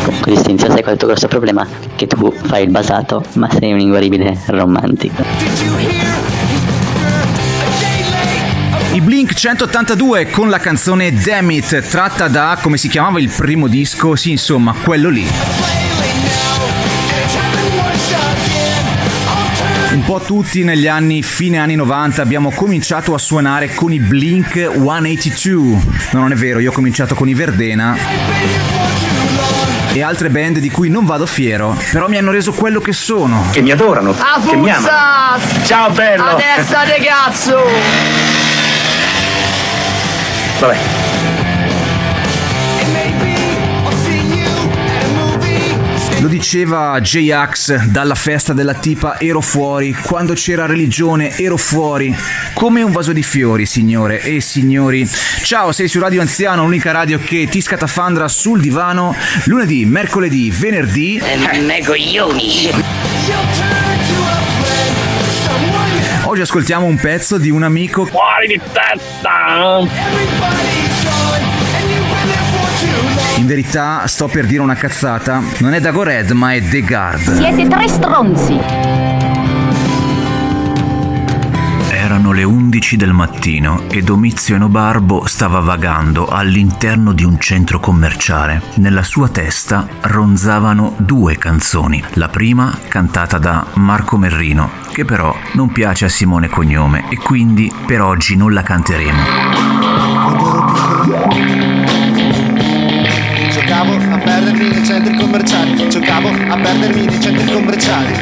Comunque 0.03 0.33
Distinzio, 0.33 0.67
sai 0.69 0.81
qual 0.81 0.89
è 0.89 0.91
il 0.91 0.97
tuo 0.97 1.07
grosso 1.07 1.27
problema? 1.27 1.65
Che 1.95 2.07
tu 2.07 2.33
fai 2.43 2.63
il 2.63 2.69
basato, 2.69 3.23
ma 3.33 3.49
sei 3.49 3.71
un 3.71 3.79
inguaribile 3.79 4.37
romantico. 4.47 5.23
I 8.91 9.01
Blink 9.01 9.33
182 9.33 10.29
con 10.29 10.49
la 10.49 10.59
canzone 10.59 11.13
Damn 11.13 11.51
It, 11.51 11.87
tratta 11.87 12.27
da 12.27 12.57
come 12.61 12.77
si 12.77 12.89
chiamava 12.89 13.19
il 13.19 13.29
primo 13.29 13.67
disco, 13.67 14.15
sì, 14.15 14.31
insomma, 14.31 14.73
quello 14.83 15.09
lì. 15.09 15.25
Un 19.93 20.03
po' 20.03 20.19
tutti 20.19 20.63
negli 20.63 20.87
anni, 20.87 21.23
fine 21.23 21.59
anni 21.59 21.75
90, 21.75 22.21
abbiamo 22.21 22.51
cominciato 22.51 23.13
a 23.13 23.17
suonare 23.17 23.73
con 23.73 23.93
i 23.93 23.99
Blink 23.99 24.51
182. 24.53 25.79
No, 26.11 26.19
non 26.19 26.31
è 26.31 26.35
vero, 26.35 26.59
io 26.59 26.71
ho 26.71 26.73
cominciato 26.73 27.15
con 27.15 27.29
i 27.29 27.33
Verdena 27.33 28.82
e 29.93 30.01
altre 30.01 30.29
band 30.29 30.57
di 30.57 30.71
cui 30.71 30.89
non 30.89 31.05
vado 31.05 31.25
fiero, 31.25 31.77
però 31.91 32.07
mi 32.07 32.17
hanno 32.17 32.31
reso 32.31 32.51
quello 32.51 32.79
che 32.79 32.93
sono. 32.93 33.45
Che 33.51 33.61
mi 33.61 33.71
adorano, 33.71 34.15
che 34.47 34.55
mi 34.55 34.71
amano. 34.71 35.39
Ciao 35.65 35.89
bello! 35.91 36.23
A 36.23 36.35
testa 36.35 36.83
cazzo! 36.83 37.61
Vabbè. 40.59 41.02
Lo 46.23 46.29
diceva 46.29 46.97
J-Ax 47.01 47.87
dalla 47.87 48.15
festa 48.15 48.53
della 48.53 48.75
tipa 48.75 49.19
ero 49.19 49.41
fuori, 49.41 49.93
quando 49.93 50.31
c'era 50.31 50.65
religione 50.65 51.37
ero 51.37 51.57
fuori, 51.57 52.15
come 52.53 52.81
un 52.81 52.93
vaso 52.93 53.11
di 53.11 53.21
fiori, 53.21 53.65
signore 53.65 54.21
e 54.21 54.39
signori. 54.39 55.05
Ciao, 55.43 55.73
sei 55.73 55.89
su 55.89 55.99
Radio 55.99 56.21
Anziano, 56.21 56.63
l'unica 56.63 56.93
radio 56.93 57.19
che 57.19 57.49
ti 57.49 57.59
scatafandra 57.59 58.29
sul 58.29 58.61
divano 58.61 59.13
lunedì, 59.47 59.83
mercoledì, 59.83 60.49
venerdì. 60.49 61.21
Me 61.59 61.83
coglioni! 61.83 62.69
Oggi 66.23 66.41
ascoltiamo 66.41 66.85
un 66.85 66.95
pezzo 66.95 67.37
di 67.37 67.49
un 67.49 67.63
amico 67.63 68.05
Fuori 68.05 68.47
di 68.47 68.61
testa! 68.71 70.92
In 73.43 73.49
verità 73.49 74.07
sto 74.07 74.29
per 74.29 74.45
dire 74.45 74.61
una 74.61 74.73
cazzata, 74.73 75.43
non 75.57 75.73
è 75.73 75.81
Dagored 75.81 76.31
ma 76.31 76.53
è 76.53 76.65
The 76.65 76.81
Guard. 76.81 77.35
Siete 77.35 77.67
tre 77.67 77.89
stronzi. 77.89 78.57
Erano 81.91 82.31
le 82.31 82.43
11 82.43 82.95
del 82.95 83.11
mattino 83.11 83.83
e 83.89 84.01
Domizio 84.01 84.55
Enobarbo 84.55 85.27
stava 85.27 85.59
vagando 85.59 86.27
all'interno 86.27 87.11
di 87.11 87.25
un 87.25 87.37
centro 87.37 87.81
commerciale. 87.81 88.61
Nella 88.75 89.03
sua 89.03 89.27
testa 89.27 89.89
ronzavano 89.99 90.95
due 90.99 91.37
canzoni. 91.37 92.01
La 92.13 92.29
prima 92.29 92.79
cantata 92.87 93.39
da 93.39 93.65
Marco 93.73 94.15
Merrino, 94.15 94.69
che 94.93 95.03
però 95.03 95.35
non 95.55 95.69
piace 95.73 96.05
a 96.05 96.09
Simone 96.09 96.47
Cognome 96.47 97.09
e 97.09 97.17
quindi 97.17 97.69
per 97.85 97.99
oggi 97.99 98.37
non 98.37 98.53
la 98.53 98.63
canteremo. 98.63 99.21
Perdermi 106.73 107.05
nei 107.05 107.21
centri 107.21 107.51
commerciali. 107.51 108.13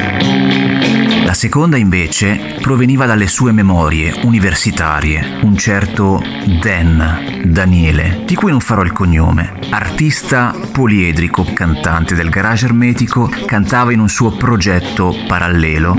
La 1.23 1.33
seconda 1.33 1.77
invece 1.77 2.57
proveniva 2.59 3.05
dalle 3.05 3.27
sue 3.27 3.51
memorie 3.51 4.13
universitarie, 4.23 5.39
un 5.43 5.55
certo 5.57 6.21
Dan 6.59 7.43
Daniele, 7.45 8.23
di 8.25 8.35
cui 8.35 8.51
non 8.51 8.59
farò 8.59 8.81
il 8.81 8.91
cognome, 8.91 9.53
artista 9.69 10.53
poliedrico, 10.71 11.45
cantante 11.53 12.15
del 12.15 12.29
garage 12.29 12.65
ermetico, 12.65 13.31
cantava 13.45 13.93
in 13.93 13.99
un 13.99 14.09
suo 14.09 14.31
progetto 14.31 15.15
parallelo. 15.27 15.95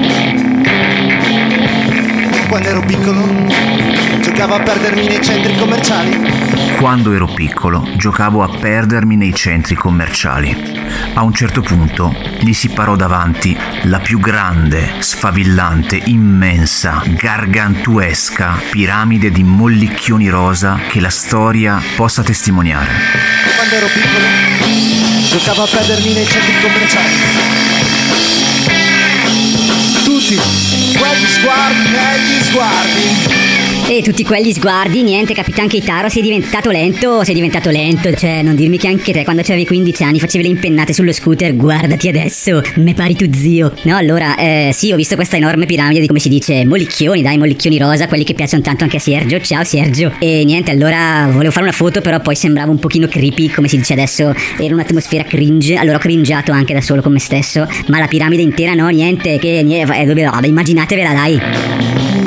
Quando 2.48 2.68
ero 2.68 2.80
piccolo, 2.84 3.24
giocavo 4.20 4.54
a 4.54 4.60
perdermi 4.60 5.06
nei 5.06 5.22
centri 5.22 5.56
commerciali. 5.56 6.61
Quando 6.82 7.12
ero 7.12 7.26
piccolo 7.26 7.86
giocavo 7.94 8.42
a 8.42 8.58
perdermi 8.58 9.14
nei 9.14 9.32
centri 9.32 9.76
commerciali. 9.76 10.52
A 11.14 11.22
un 11.22 11.32
certo 11.32 11.60
punto 11.60 12.12
gli 12.40 12.52
si 12.52 12.70
parò 12.70 12.96
davanti 12.96 13.56
la 13.84 14.00
più 14.00 14.18
grande, 14.18 14.94
sfavillante, 14.98 16.02
immensa, 16.06 17.00
gargantuesca 17.06 18.60
piramide 18.68 19.30
di 19.30 19.44
mollicchioni 19.44 20.28
rosa 20.28 20.80
che 20.88 20.98
la 20.98 21.08
storia 21.08 21.80
possa 21.94 22.24
testimoniare. 22.24 22.90
Quando 23.54 23.74
ero 23.76 23.86
piccolo, 23.86 24.26
giocavo 25.30 25.62
a 25.62 25.68
perdermi 25.68 26.14
nei 26.14 26.26
centri 26.26 26.60
commerciali. 26.62 27.14
Tutti 30.02 30.34
quegli 30.98 31.26
sguardi 31.28 31.90
negli 31.90 32.42
sguardi. 32.42 33.51
E 33.88 34.00
tutti 34.00 34.24
quegli 34.24 34.52
sguardi, 34.52 35.02
niente, 35.02 35.34
Capitan 35.34 35.68
Keitaro, 35.68 36.08
sei 36.08 36.22
diventato 36.22 36.70
lento, 36.70 37.24
sei 37.24 37.34
diventato 37.34 37.68
lento. 37.68 38.14
Cioè, 38.14 38.40
non 38.40 38.54
dirmi 38.54 38.78
che 38.78 38.88
anche 38.88 39.12
te, 39.12 39.24
quando 39.24 39.42
avevi 39.42 39.66
15 39.66 40.02
anni, 40.02 40.18
facevi 40.18 40.44
le 40.44 40.50
impennate 40.50 40.94
sullo 40.94 41.12
scooter, 41.12 41.54
guardati 41.54 42.08
adesso, 42.08 42.62
me 42.76 42.94
pari 42.94 43.14
tu 43.14 43.30
zio. 43.30 43.72
No, 43.82 43.96
allora, 43.96 44.36
eh, 44.36 44.70
sì, 44.72 44.92
ho 44.92 44.96
visto 44.96 45.14
questa 45.14 45.36
enorme 45.36 45.66
piramide 45.66 46.00
di 46.00 46.06
come 46.06 46.20
si 46.20 46.30
dice, 46.30 46.64
mollicchioni, 46.64 47.20
dai, 47.22 47.36
mollicchioni 47.36 47.78
rosa, 47.78 48.08
quelli 48.08 48.24
che 48.24 48.32
piacciono 48.32 48.62
tanto 48.62 48.84
anche 48.84 48.96
a 48.96 49.00
Sergio. 49.00 49.40
Ciao 49.40 49.64
Sergio. 49.64 50.12
E 50.18 50.42
niente, 50.44 50.70
allora 50.70 51.28
volevo 51.30 51.50
fare 51.50 51.66
una 51.66 51.74
foto, 51.74 52.00
però 52.00 52.18
poi 52.20 52.34
sembrava 52.34 52.70
un 52.70 52.78
pochino 52.78 53.08
creepy, 53.08 53.48
come 53.48 53.68
si 53.68 53.76
dice 53.76 53.92
adesso, 53.92 54.32
era 54.58 54.72
un'atmosfera 54.72 55.24
cringe, 55.24 55.74
allora 55.74 55.96
ho 55.96 56.00
cringiato 56.00 56.52
anche 56.52 56.72
da 56.72 56.80
solo 56.80 57.02
con 57.02 57.12
me 57.12 57.20
stesso. 57.20 57.68
Ma 57.88 57.98
la 57.98 58.06
piramide 58.06 58.42
intera, 58.42 58.72
no, 58.74 58.88
niente, 58.88 59.38
che 59.38 59.62
niente, 59.62 59.92
vabbè, 59.92 60.46
immaginatevela, 60.46 61.12
dai. 61.12 62.21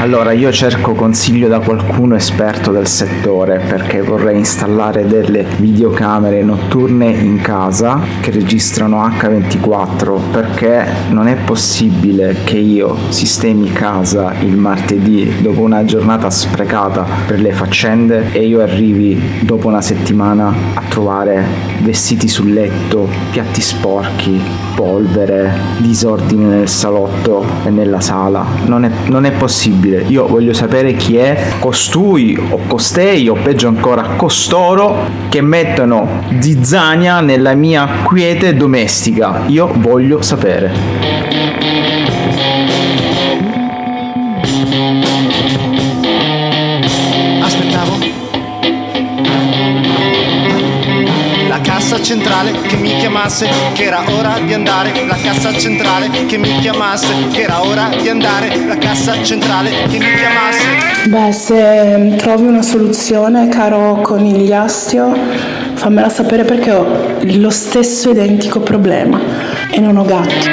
Allora, 0.00 0.32
io 0.32 0.50
cerco 0.50 0.94
consiglio 0.94 1.46
da 1.46 1.60
qualcuno 1.60 2.14
esperto 2.14 2.72
del 2.72 2.86
settore 2.86 3.58
perché 3.68 4.00
vorrei 4.00 4.38
installare 4.38 5.06
delle 5.06 5.44
videocamere 5.58 6.42
notturne 6.42 7.10
in 7.10 7.42
casa 7.42 8.00
che 8.22 8.30
registrano 8.30 9.06
H24 9.06 10.18
perché 10.32 10.86
non 11.10 11.26
è 11.28 11.34
possibile 11.34 12.34
che 12.44 12.56
io 12.56 12.96
sistemi 13.10 13.70
casa 13.72 14.32
il 14.40 14.56
martedì 14.56 15.42
dopo 15.42 15.60
una 15.60 15.84
giornata 15.84 16.30
sprecata 16.30 17.04
per 17.26 17.38
le 17.38 17.52
faccende 17.52 18.32
e 18.32 18.46
io 18.46 18.62
arrivi 18.62 19.20
dopo 19.42 19.68
una 19.68 19.82
settimana 19.82 20.50
a 20.72 20.82
trovare 20.88 21.44
vestiti 21.80 22.26
sul 22.26 22.54
letto, 22.54 23.06
piatti 23.30 23.60
sporchi, 23.60 24.40
polvere, 24.74 25.52
disordine 25.78 26.46
nel 26.46 26.68
salotto 26.68 27.44
e 27.64 27.70
nella 27.70 28.00
sala. 28.00 28.44
Non 28.64 28.84
è, 28.84 28.90
non 29.08 29.24
è 29.26 29.32
possibile. 29.32 29.89
Io 29.98 30.26
voglio 30.26 30.52
sapere 30.52 30.94
chi 30.94 31.16
è 31.16 31.54
costui 31.58 32.38
o 32.50 32.58
costei 32.66 33.28
o 33.28 33.34
peggio 33.34 33.68
ancora 33.68 34.02
costoro 34.16 35.08
che 35.28 35.40
mettono 35.40 36.24
zizzania 36.38 37.20
nella 37.20 37.54
mia 37.54 37.86
quiete 38.04 38.54
domestica. 38.54 39.42
Io 39.46 39.70
voglio 39.76 40.22
sapere. 40.22 40.72
Cassa 52.00 52.02
centrale 52.02 52.52
che 52.62 52.76
mi 52.76 52.96
chiamasse, 52.96 53.48
che 53.74 53.84
era 53.84 54.02
ora 54.08 54.38
di 54.38 54.54
andare. 54.54 54.92
La 55.06 55.16
cassa 55.16 55.52
centrale 55.52 56.08
che 56.26 56.38
mi 56.38 56.58
chiamasse, 56.60 57.28
che 57.30 57.42
era 57.42 57.62
ora 57.62 57.88
di 58.00 58.08
andare. 58.08 58.66
La 58.66 58.78
cassa 58.78 59.22
centrale 59.22 59.70
che 59.88 59.98
mi 59.98 60.06
chiamasse. 60.16 61.08
Beh, 61.08 61.32
se 61.32 62.14
trovi 62.16 62.46
una 62.46 62.62
soluzione, 62.62 63.48
caro 63.48 64.00
conigliastio, 64.02 65.14
fammela 65.74 66.08
sapere 66.08 66.44
perché 66.44 66.72
ho 66.72 67.18
lo 67.20 67.50
stesso 67.50 68.10
identico 68.10 68.60
problema 68.60 69.20
e 69.70 69.78
non 69.78 69.96
ho 69.96 70.04
gatti. 70.04 70.48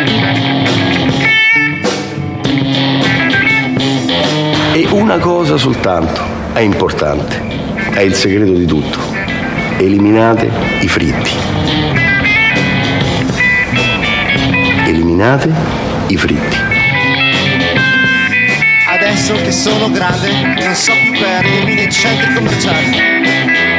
E 4.73 4.87
una 4.91 5.17
cosa 5.17 5.57
soltanto 5.57 6.21
è 6.53 6.59
importante, 6.59 7.41
è 7.91 8.01
il 8.01 8.13
segreto 8.13 8.51
di 8.51 8.65
tutto. 8.65 9.16
Eliminate 9.79 10.49
i 10.81 10.87
fritti. 10.87 11.31
Eliminate 14.87 15.53
i 16.07 16.17
fritti. 16.17 16.57
Adesso 18.89 19.35
che 19.35 19.51
sono 19.51 19.91
grande, 19.91 20.31
non 20.59 20.73
so 20.73 20.91
più 20.93 21.11
perdermi 21.19 21.75
nei 21.75 21.91
centri 21.91 22.33
commerciali. 22.33 23.76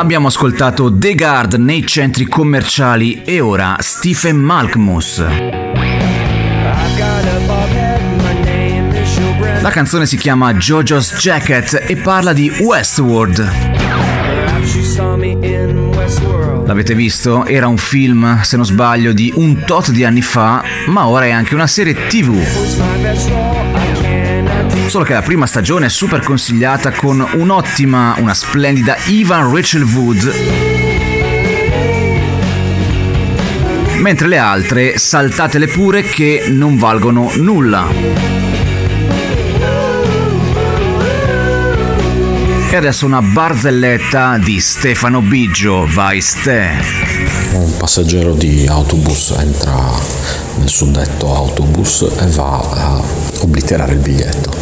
Abbiamo 0.00 0.28
ascoltato 0.28 0.90
The 0.96 1.14
Guard 1.14 1.54
nei 1.56 1.86
centri 1.86 2.24
commerciali 2.24 3.22
e 3.22 3.40
ora 3.40 3.76
Stephen 3.80 4.38
Malkmus. 4.38 5.22
La 9.60 9.68
canzone 9.68 10.06
si 10.06 10.16
chiama 10.16 10.54
JoJo's 10.54 11.16
Jacket 11.18 11.84
e 11.86 11.96
parla 11.96 12.32
di 12.32 12.50
Westworld. 12.60 13.46
L'avete 16.64 16.94
visto? 16.94 17.44
Era 17.44 17.68
un 17.68 17.76
film, 17.76 18.40
se 18.40 18.56
non 18.56 18.64
sbaglio, 18.64 19.12
di 19.12 19.30
un 19.36 19.64
tot 19.66 19.90
di 19.90 20.04
anni 20.04 20.22
fa, 20.22 20.64
ma 20.86 21.08
ora 21.08 21.26
è 21.26 21.30
anche 21.30 21.54
una 21.54 21.66
serie 21.66 22.06
TV. 22.06 23.59
Solo 24.90 25.04
che 25.04 25.12
la 25.12 25.22
prima 25.22 25.46
stagione 25.46 25.86
è 25.86 25.88
super 25.88 26.20
consigliata 26.20 26.90
con 26.90 27.24
un'ottima, 27.34 28.16
una 28.18 28.34
splendida 28.34 28.96
Ivan 29.06 29.54
Rachel 29.54 29.84
Wood. 29.84 30.34
Mentre 33.98 34.26
le 34.26 34.38
altre 34.38 34.98
saltatele 34.98 35.68
pure 35.68 36.02
che 36.02 36.46
non 36.48 36.76
valgono 36.76 37.30
nulla. 37.36 38.59
E 42.72 42.76
adesso 42.76 43.04
una 43.04 43.20
barzelletta 43.20 44.38
di 44.38 44.60
Stefano 44.60 45.20
Biggio, 45.20 45.88
vai 45.88 46.20
ste. 46.20 46.70
Un 47.54 47.76
passeggero 47.76 48.32
di 48.32 48.64
autobus 48.68 49.34
entra 49.36 49.74
nel 50.56 50.68
suddetto 50.68 51.34
autobus 51.34 52.02
e 52.02 52.26
va 52.26 52.60
a 52.60 53.02
obliterare 53.40 53.94
il 53.94 53.98
biglietto. 53.98 54.52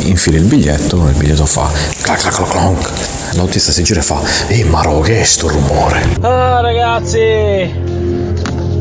Infila 0.00 0.38
il 0.38 0.44
biglietto 0.44 1.06
e 1.06 1.10
il 1.10 1.16
biglietto 1.16 1.44
fa 1.44 1.70
clac 2.00 2.20
clac 2.20 2.34
clac 2.36 2.48
clac. 2.48 3.34
L'autista 3.34 3.70
si 3.70 3.82
gira 3.82 4.00
e 4.00 4.02
fa 4.02 4.22
Ehi 4.48 4.64
Maro, 4.64 5.00
che 5.00 5.20
è 5.20 5.24
sto 5.24 5.48
rumore? 5.48 6.16
Ah 6.22 6.62
ragazzi, 6.62 7.70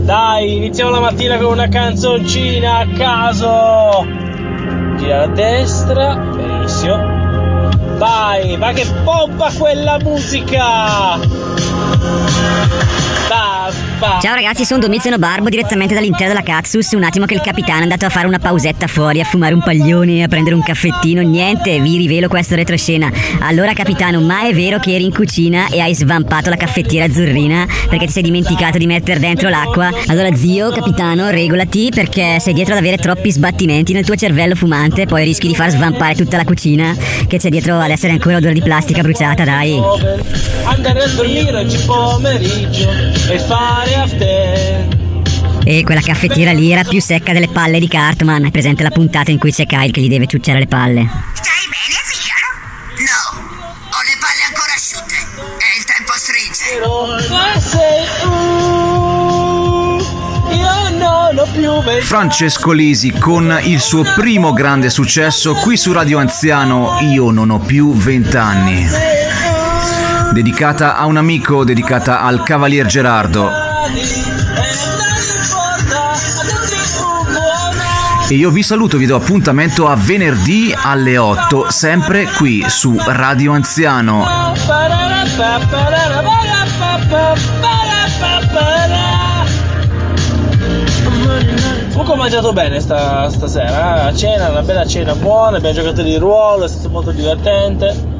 dai, 0.05 0.55
iniziamo 0.55 0.91
la 0.91 1.01
mattina 1.01 1.37
con 1.37 1.51
una 1.51 1.67
canzoncina 1.67 2.77
a 2.77 2.87
caso. 2.97 4.05
Gira 4.97 5.23
a 5.23 5.27
destra, 5.27 6.15
benissimo. 6.15 7.20
Vai, 8.01 8.57
ma 8.57 8.73
che 8.73 8.83
pompa 9.03 9.51
quella 9.51 9.99
musica! 9.99 11.19
Ciao 14.01 14.33
ragazzi, 14.33 14.65
sono 14.65 14.79
Domiziano 14.79 15.19
Barbo 15.19 15.47
direttamente 15.47 15.93
dall'interno 15.93 16.33
della 16.33 16.41
Caxus. 16.41 16.93
Un 16.93 17.03
attimo 17.03 17.27
che 17.27 17.35
il 17.35 17.41
capitano 17.41 17.81
è 17.81 17.83
andato 17.83 18.07
a 18.07 18.09
fare 18.09 18.25
una 18.25 18.39
pausetta 18.39 18.87
fuori, 18.87 19.21
a 19.21 19.23
fumare 19.23 19.53
un 19.53 19.61
paglione, 19.61 20.23
a 20.23 20.27
prendere 20.27 20.55
un 20.55 20.63
caffettino. 20.63 21.21
Niente, 21.21 21.79
vi 21.79 21.97
rivelo 21.97 22.27
questo 22.27 22.55
retroscena. 22.55 23.11
Allora, 23.41 23.73
capitano, 23.73 24.19
ma 24.19 24.47
è 24.47 24.55
vero 24.55 24.79
che 24.79 24.95
eri 24.95 25.03
in 25.03 25.13
cucina 25.13 25.67
e 25.67 25.81
hai 25.81 25.93
svampato 25.93 26.49
la 26.49 26.55
caffettiera 26.55 27.05
azzurrina 27.05 27.67
perché 27.87 28.07
ti 28.07 28.11
sei 28.11 28.23
dimenticato 28.23 28.79
di 28.79 28.87
mettere 28.87 29.19
dentro 29.19 29.49
l'acqua? 29.49 29.91
Allora, 30.07 30.33
zio, 30.33 30.71
capitano, 30.71 31.29
regolati 31.29 31.91
perché 31.93 32.39
sei 32.39 32.55
dietro 32.55 32.73
ad 32.73 32.79
avere 32.79 32.97
troppi 32.97 33.31
sbattimenti 33.31 33.93
nel 33.93 34.03
tuo 34.03 34.15
cervello 34.15 34.55
fumante, 34.55 35.05
poi 35.05 35.23
rischi 35.25 35.45
di 35.45 35.53
far 35.53 35.69
svampare 35.69 36.15
tutta 36.15 36.37
la 36.37 36.43
cucina 36.43 36.95
che 37.27 37.37
c'è 37.37 37.49
dietro 37.49 37.77
ad 37.77 37.91
essere 37.91 38.13
ancora 38.13 38.37
odore 38.37 38.53
di 38.53 38.63
plastica 38.63 39.03
bruciata, 39.03 39.43
dai. 39.43 39.79
Andare 40.63 41.03
a 41.03 41.07
dormire 41.07 41.55
oggi 41.55 41.77
pomeriggio 41.85 42.89
e 43.29 43.37
fare. 43.37 43.90
E 45.63 45.83
quella 45.83 46.01
caffettiera 46.01 46.51
lì 46.51 46.71
era 46.71 46.83
più 46.83 46.99
secca 46.99 47.33
delle 47.33 47.47
palle 47.47 47.79
di 47.79 47.87
Cartman. 47.87 48.45
È 48.45 48.51
presente 48.51 48.83
la 48.83 48.89
puntata 48.89 49.31
in 49.31 49.37
cui 49.37 49.51
c'è 49.51 49.65
Kyle 49.65 49.91
che 49.91 50.01
gli 50.01 50.09
deve 50.09 50.27
ciucciare 50.27 50.59
le 50.59 50.67
palle. 50.67 51.09
Sei 57.61 58.05
uh, 58.25 58.61
io 60.51 60.97
non 60.97 61.37
ho 61.37 61.47
più 61.51 61.71
vent'anni. 61.81 62.01
Francesco 62.01 62.71
Lisi 62.71 63.11
con 63.11 63.59
il 63.63 63.79
suo 63.79 64.03
primo 64.15 64.53
grande 64.53 64.89
successo 64.89 65.53
qui 65.55 65.77
su 65.77 65.91
Radio 65.91 66.17
Anziano 66.19 66.99
Io 67.01 67.31
non 67.31 67.49
ho 67.49 67.59
più 67.59 67.93
vent'anni. 67.93 68.87
Dedicata 70.33 70.95
a 70.97 71.05
un 71.05 71.17
amico, 71.17 71.63
dedicata 71.63 72.21
al 72.21 72.43
Cavalier 72.43 72.85
Gerardo. 72.85 73.70
E 78.31 78.35
io 78.35 78.49
vi 78.49 78.63
saluto, 78.63 78.97
vi 78.97 79.05
do 79.05 79.17
appuntamento 79.17 79.89
a 79.89 79.95
venerdì 79.97 80.73
alle 80.73 81.17
8, 81.17 81.69
sempre 81.69 82.27
qui 82.37 82.63
su 82.69 82.95
Radio 82.97 83.51
Anziano. 83.51 84.25
Comunque 91.89 92.13
ho 92.13 92.15
mangiato 92.15 92.53
bene 92.53 92.79
sta- 92.79 93.29
stasera, 93.29 94.05
eh. 94.05 94.07
a 94.07 94.15
cena, 94.15 94.49
una 94.49 94.61
bella 94.61 94.85
cena 94.85 95.13
buona, 95.13 95.57
abbiamo 95.57 95.75
giocato 95.75 96.01
di 96.01 96.15
ruolo, 96.15 96.63
è 96.63 96.69
stato 96.69 96.89
molto 96.89 97.11
divertente. 97.11 98.11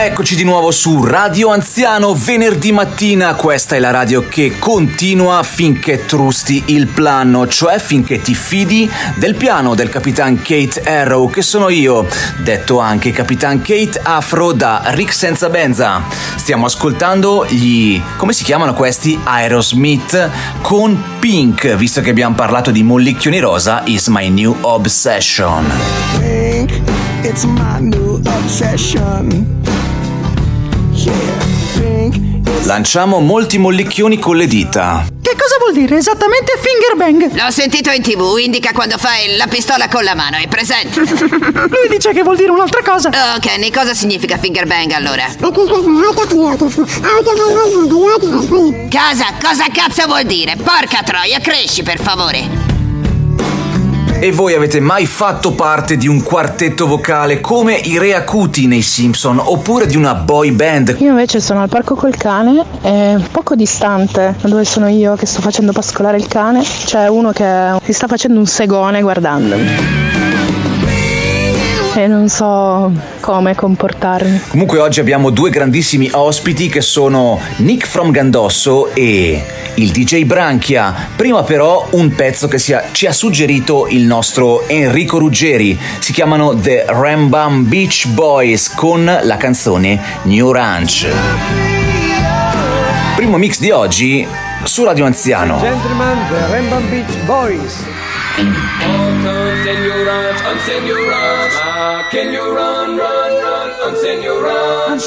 Eccoci 0.00 0.36
di 0.36 0.44
nuovo 0.44 0.70
su 0.70 1.04
Radio 1.04 1.48
Anziano 1.48 2.14
venerdì 2.14 2.70
mattina, 2.70 3.34
questa 3.34 3.74
è 3.74 3.80
la 3.80 3.90
radio 3.90 4.28
che 4.28 4.56
continua 4.56 5.42
finché 5.42 6.04
trusti 6.04 6.62
il 6.66 6.86
plano, 6.86 7.48
cioè 7.48 7.80
finché 7.80 8.20
ti 8.20 8.32
fidi 8.36 8.88
del 9.16 9.34
piano 9.34 9.74
del 9.74 9.88
Capitan 9.88 10.40
Kate 10.40 10.82
Arrow 10.82 11.28
che 11.28 11.42
sono 11.42 11.68
io, 11.68 12.06
detto 12.44 12.78
anche 12.78 13.10
Capitan 13.10 13.60
Kate 13.60 14.00
Afro 14.00 14.52
da 14.52 14.82
Rick 14.86 15.12
Senza 15.12 15.48
Benza. 15.48 16.00
Stiamo 16.36 16.66
ascoltando 16.66 17.44
gli... 17.48 18.00
come 18.16 18.32
si 18.32 18.44
chiamano 18.44 18.74
questi? 18.74 19.18
Aerosmith 19.20 20.30
con 20.60 20.96
Pink, 21.18 21.74
visto 21.74 22.00
che 22.02 22.10
abbiamo 22.10 22.36
parlato 22.36 22.70
di 22.70 22.84
mollicchioni 22.84 23.40
rosa, 23.40 23.82
is 23.86 24.06
my 24.06 24.28
new 24.28 24.56
obsession. 24.60 25.68
Pink, 26.20 26.70
it's 27.22 27.42
my 27.42 27.80
new 27.80 28.20
obsession. 28.24 29.57
Lanciamo 32.64 33.20
molti 33.20 33.56
mollicchioni 33.56 34.18
con 34.18 34.36
le 34.36 34.46
dita. 34.46 35.06
Che 35.22 35.36
cosa 35.36 35.56
vuol 35.58 35.72
dire 35.72 35.96
esattamente 35.96 36.52
finger 36.58 36.96
bang? 36.96 37.40
L'ho 37.40 37.50
sentito 37.50 37.90
in 37.90 38.02
tv, 38.02 38.36
indica 38.38 38.72
quando 38.72 38.98
fai 38.98 39.36
la 39.36 39.46
pistola 39.46 39.88
con 39.88 40.02
la 40.04 40.14
mano, 40.14 40.36
è 40.36 40.48
presente? 40.48 41.00
Lui 41.00 41.88
dice 41.88 42.12
che 42.12 42.22
vuol 42.22 42.36
dire 42.36 42.50
un'altra 42.50 42.82
cosa. 42.82 43.08
Oh, 43.08 43.38
Kenny, 43.38 43.70
cosa 43.70 43.94
significa 43.94 44.36
finger 44.38 44.66
bang 44.66 44.90
allora? 44.92 45.24
Cosa? 48.90 49.26
Cosa 49.40 49.64
cazzo 49.72 50.06
vuol 50.06 50.24
dire? 50.24 50.56
Porca 50.56 51.02
troia, 51.04 51.38
cresci 51.40 51.82
per 51.82 52.00
favore. 52.00 52.77
E 54.20 54.32
voi 54.32 54.52
avete 54.52 54.80
mai 54.80 55.06
fatto 55.06 55.52
parte 55.52 55.96
di 55.96 56.08
un 56.08 56.24
quartetto 56.24 56.88
vocale 56.88 57.40
come 57.40 57.76
i 57.76 57.98
Re 57.98 58.14
Acuti 58.14 58.66
nei 58.66 58.82
Simpson 58.82 59.38
oppure 59.38 59.86
di 59.86 59.94
una 59.94 60.16
boy 60.16 60.50
band? 60.50 60.96
Io 60.98 61.10
invece 61.10 61.38
sono 61.38 61.62
al 61.62 61.68
parco 61.68 61.94
col 61.94 62.16
cane 62.16 62.64
e 62.82 63.16
poco 63.30 63.54
distante 63.54 64.34
da 64.40 64.48
dove 64.48 64.64
sono 64.64 64.88
io 64.88 65.14
che 65.14 65.26
sto 65.26 65.40
facendo 65.40 65.70
pascolare 65.70 66.16
il 66.16 66.26
cane 66.26 66.64
c'è 66.64 67.06
uno 67.06 67.30
che 67.30 67.78
si 67.84 67.92
sta 67.92 68.08
facendo 68.08 68.40
un 68.40 68.46
segone 68.46 69.02
guardandomi. 69.02 70.27
E 71.98 72.06
non 72.06 72.28
so 72.28 72.92
come 73.18 73.56
comportarmi. 73.56 74.42
Comunque 74.50 74.78
oggi 74.78 75.00
abbiamo 75.00 75.30
due 75.30 75.50
grandissimi 75.50 76.08
ospiti 76.12 76.68
che 76.68 76.80
sono 76.80 77.40
Nick 77.56 77.88
from 77.88 78.12
Gandosso 78.12 78.94
e 78.94 79.44
il 79.74 79.90
DJ 79.90 80.22
Branchia. 80.22 80.94
Prima 81.16 81.42
però 81.42 81.88
un 81.90 82.14
pezzo 82.14 82.46
che 82.46 82.60
sia- 82.60 82.84
ci 82.92 83.06
ha 83.06 83.12
suggerito 83.12 83.88
il 83.88 84.02
nostro 84.04 84.68
Enrico 84.68 85.18
Ruggeri. 85.18 85.76
Si 85.98 86.12
chiamano 86.12 86.54
The 86.54 86.84
Rambam 86.86 87.66
Beach 87.66 88.06
Boys 88.06 88.72
con 88.72 89.04
la 89.04 89.36
canzone 89.36 90.00
New 90.22 90.52
Ranch. 90.52 91.04
Primo 93.16 93.38
mix 93.38 93.58
di 93.58 93.72
oggi 93.72 94.24
su 94.62 94.84
Radio 94.84 95.04
Anziano. 95.04 95.58
Gentlemen, 95.58 96.16
the 96.30 96.46
Rambam 96.46 96.88
Beach 96.90 97.24
Boys. 97.24 97.97
Can 102.10 102.32
you 102.32 102.54
run, 102.54 102.96
run, 102.96 103.32
run, 103.42 103.70
unsend 103.86 104.22
your 104.22 104.40
run? 104.40 104.98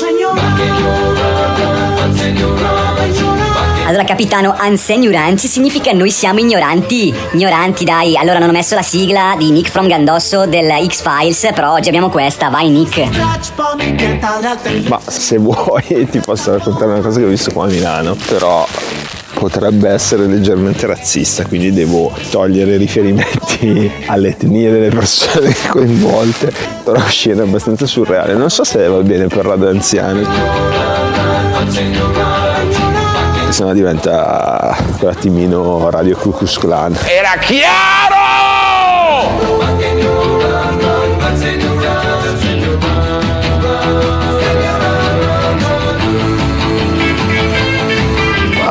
Allora 3.87 4.03
capitano, 4.03 4.53
Ansenuranci 4.57 5.47
significa 5.47 5.91
noi 5.93 6.11
siamo 6.11 6.39
ignoranti. 6.39 7.13
Ignoranti, 7.31 7.83
dai. 7.83 8.15
Allora 8.17 8.39
non 8.39 8.49
ho 8.49 8.51
messo 8.51 8.75
la 8.75 8.81
sigla 8.81 9.35
di 9.37 9.51
Nick 9.51 9.69
from 9.69 9.87
Gandosso 9.87 10.45
del 10.45 10.69
X-Files, 10.87 11.49
però 11.53 11.73
oggi 11.73 11.87
abbiamo 11.87 12.09
questa. 12.09 12.49
Vai 12.49 12.69
Nick. 12.69 13.09
Ma 14.87 14.99
se 15.05 15.37
vuoi 15.37 16.07
ti 16.11 16.19
posso 16.19 16.51
raccontare 16.51 16.91
una 16.91 17.01
cosa 17.01 17.19
che 17.19 17.25
ho 17.25 17.29
visto 17.29 17.51
qua 17.51 17.65
a 17.65 17.67
Milano, 17.67 18.15
però 18.27 18.67
potrebbe 19.41 19.89
essere 19.89 20.27
leggermente 20.27 20.85
razzista, 20.85 21.45
quindi 21.45 21.73
devo 21.73 22.13
togliere 22.29 22.77
riferimenti 22.77 23.91
alle 24.05 24.27
etnie 24.27 24.69
delle 24.69 24.89
persone 24.89 25.51
coinvolte, 25.67 26.53
però 26.83 26.99
la 26.99 27.07
scena 27.07 27.41
abbastanza 27.41 27.87
surreale. 27.87 28.35
Non 28.35 28.51
so 28.51 28.63
se 28.63 28.85
va 28.85 29.01
bene 29.01 29.25
per 29.25 29.45
radio 29.45 29.69
anziani. 29.69 30.23
Se 33.49 33.63
no 33.63 33.73
diventa 33.73 34.77
un 34.99 35.07
attimino 35.07 35.89
Radio 35.89 36.15
Ku 36.17 36.31
Klux 36.31 36.59
Klan. 36.59 36.95
Era 37.07 37.35
chiaro! 37.39 38.20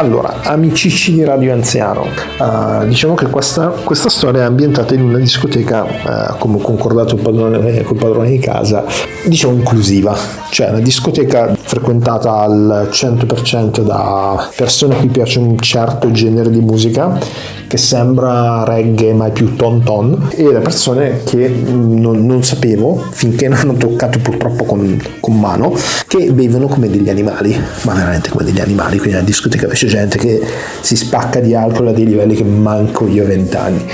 Allora, 0.01 0.41
amicici 0.45 1.13
di 1.13 1.25
Radio 1.25 1.53
Anziano, 1.53 2.07
eh, 2.07 2.87
diciamo 2.87 3.13
che 3.13 3.27
questa, 3.27 3.67
questa 3.67 4.09
storia 4.09 4.41
è 4.41 4.45
ambientata 4.45 4.95
in 4.95 5.03
una 5.03 5.19
discoteca, 5.19 6.33
eh, 6.33 6.39
come 6.39 6.59
concordato 6.59 7.17
il 7.17 7.21
padrone, 7.21 7.83
col 7.83 7.99
padrone 7.99 8.31
di 8.31 8.39
casa, 8.39 8.83
diciamo 9.27 9.53
inclusiva, 9.53 10.17
cioè 10.49 10.71
una 10.71 10.81
discoteca 10.81 11.55
frequentata 11.55 12.33
al 12.33 12.89
100% 12.91 13.83
da 13.83 14.49
persone 14.57 14.95
a 14.95 14.99
cui 15.01 15.09
piace 15.09 15.39
un 15.39 15.59
certo 15.59 16.11
genere 16.11 16.49
di 16.49 16.61
musica, 16.61 17.19
che 17.67 17.77
sembra 17.77 18.65
reggae 18.65 19.13
ma 19.13 19.27
è 19.27 19.33
più 19.33 19.55
ton 19.55 19.83
ton, 19.83 20.31
e 20.31 20.51
da 20.51 20.61
persone 20.61 21.23
che 21.25 21.47
mm, 21.47 21.99
non, 21.99 22.25
non 22.25 22.43
sapevo, 22.43 23.05
finché 23.11 23.49
non 23.49 23.69
ho 23.69 23.75
toccato 23.75 24.19
purtroppo 24.19 24.65
con, 24.65 24.99
con 25.21 25.39
mano, 25.39 25.75
che 26.07 26.33
bevono 26.33 26.69
come 26.69 26.89
degli 26.89 27.11
animali, 27.11 27.55
ma 27.83 27.93
veramente 27.93 28.31
come 28.31 28.45
degli 28.45 28.61
animali, 28.61 28.97
quindi 28.97 29.17
nella 29.17 29.27
discoteca 29.27 29.69
c'è 29.69 29.89
gente 29.91 30.19
che 30.19 30.41
si 30.81 30.95
spacca 30.95 31.41
di 31.41 31.53
alcol 31.53 31.89
a 31.89 31.93
dei 31.93 32.07
livelli 32.07 32.37
che 32.37 32.45
manco 32.45 33.09
io 33.09 33.27
vent'anni. 33.27 33.85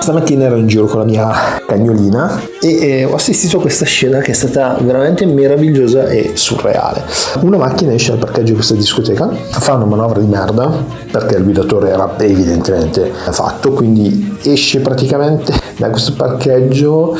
Stamattina 0.00 0.44
ero 0.44 0.56
in 0.56 0.66
giro 0.66 0.86
con 0.86 1.00
la 1.00 1.04
mia 1.04 1.62
cagnolina 1.66 2.40
e 2.60 2.68
eh, 2.68 3.04
ho 3.04 3.14
assistito 3.14 3.58
a 3.58 3.60
questa 3.60 3.84
scena 3.84 4.20
che 4.20 4.30
è 4.30 4.34
stata 4.34 4.76
veramente 4.80 5.26
meravigliosa 5.26 6.08
e 6.08 6.32
surreale. 6.34 7.04
Una 7.40 7.56
macchina 7.56 7.92
esce 7.92 8.10
dal 8.10 8.18
parcheggio 8.18 8.48
di 8.48 8.54
questa 8.54 8.74
discoteca, 8.74 9.28
fa 9.50 9.74
una 9.74 9.84
manovra 9.84 10.20
di 10.20 10.26
merda 10.26 10.70
perché 11.10 11.36
il 11.36 11.44
guidatore 11.44 11.90
era 11.90 12.12
evidentemente 12.18 13.12
fatto, 13.30 13.72
quindi 13.72 14.36
esce 14.42 14.80
praticamente 14.80 15.52
da 15.76 15.90
questo 15.90 16.14
parcheggio 16.14 17.16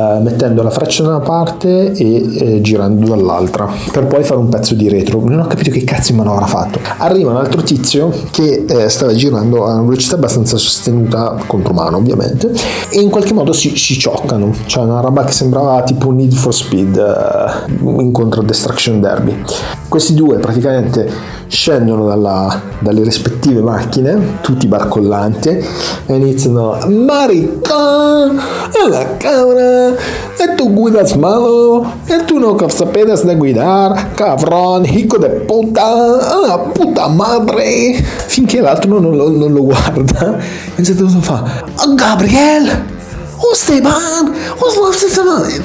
eh, 0.00 0.20
mettendo 0.22 0.62
la 0.62 0.70
freccia 0.70 1.02
da 1.02 1.10
una 1.10 1.20
parte 1.20 1.92
e 1.92 2.38
eh, 2.38 2.60
girando 2.62 3.08
dall'altra 3.08 3.68
per 3.92 4.06
poi 4.06 4.24
fare 4.24 4.40
un 4.40 4.48
pezzo 4.48 4.74
di 4.74 4.88
retro. 4.88 5.20
Non 5.22 5.40
ho 5.40 5.46
capito 5.46 5.70
che 5.70 5.84
cazzo 5.84 6.12
di 6.12 6.18
manovra 6.18 6.44
ha 6.44 6.48
fatto. 6.48 6.80
Arriva 6.98 7.30
un 7.30 7.36
altro 7.36 7.62
tizio 7.62 8.10
che 8.30 8.64
eh, 8.66 8.88
stava 8.88 9.12
girando 9.14 9.66
a 9.66 9.74
una 9.74 9.82
velocità 9.82 10.14
abbastanza 10.14 10.56
sostenuta 10.56 11.36
contro 11.46 11.59
mano 11.72 11.98
ovviamente 11.98 12.50
e 12.90 13.00
in 13.00 13.10
qualche 13.10 13.32
modo 13.32 13.52
si, 13.52 13.76
si 13.76 13.98
cioccano. 13.98 14.52
Cioè 14.66 14.84
una 14.84 15.00
roba 15.00 15.24
che 15.24 15.32
sembrava 15.32 15.82
tipo 15.82 16.10
Need 16.10 16.32
for 16.32 16.54
Speed 16.54 16.96
eh, 16.96 17.72
incontro 18.02 18.42
Destruction 18.42 19.00
Derby. 19.00 19.42
Questi 19.88 20.14
due 20.14 20.38
praticamente 20.38 21.38
scendono 21.50 22.06
dalla- 22.06 22.60
dalle 22.78 23.02
rispettive 23.02 23.60
macchine, 23.60 24.38
tutti 24.40 24.68
barcollanti, 24.68 25.48
e 25.48 26.14
iniziano 26.14 26.78
Marica, 26.86 28.30
e 28.70 28.88
la 28.88 29.16
cabra, 29.16 29.88
e 29.90 30.54
tu 30.54 30.72
guidas 30.72 31.14
malo, 31.14 31.84
e 32.06 32.24
tu 32.24 32.38
no 32.38 32.56
sapes 32.68 33.24
de 33.24 33.34
guidar, 33.34 34.14
cabrón, 34.14 34.84
hijo 34.84 35.18
de 35.18 35.28
puta, 35.44 35.82
la 36.46 36.58
puta 36.72 37.08
madre, 37.08 37.94
finché 38.26 38.60
l'altro 38.60 39.00
non 39.00 39.16
lo, 39.16 39.28
non 39.28 39.52
lo 39.52 39.64
guarda, 39.64 40.38
e 40.38 40.74
un 40.76 40.84
certo 40.84 41.04
punto 41.04 41.20
fa, 41.20 41.42
"Oh, 41.84 41.94
Gabriel, 41.94 42.84
oh 43.38 43.52
Esteban, 43.52 44.32
oh 44.58 44.90
Esteban, 44.92 45.62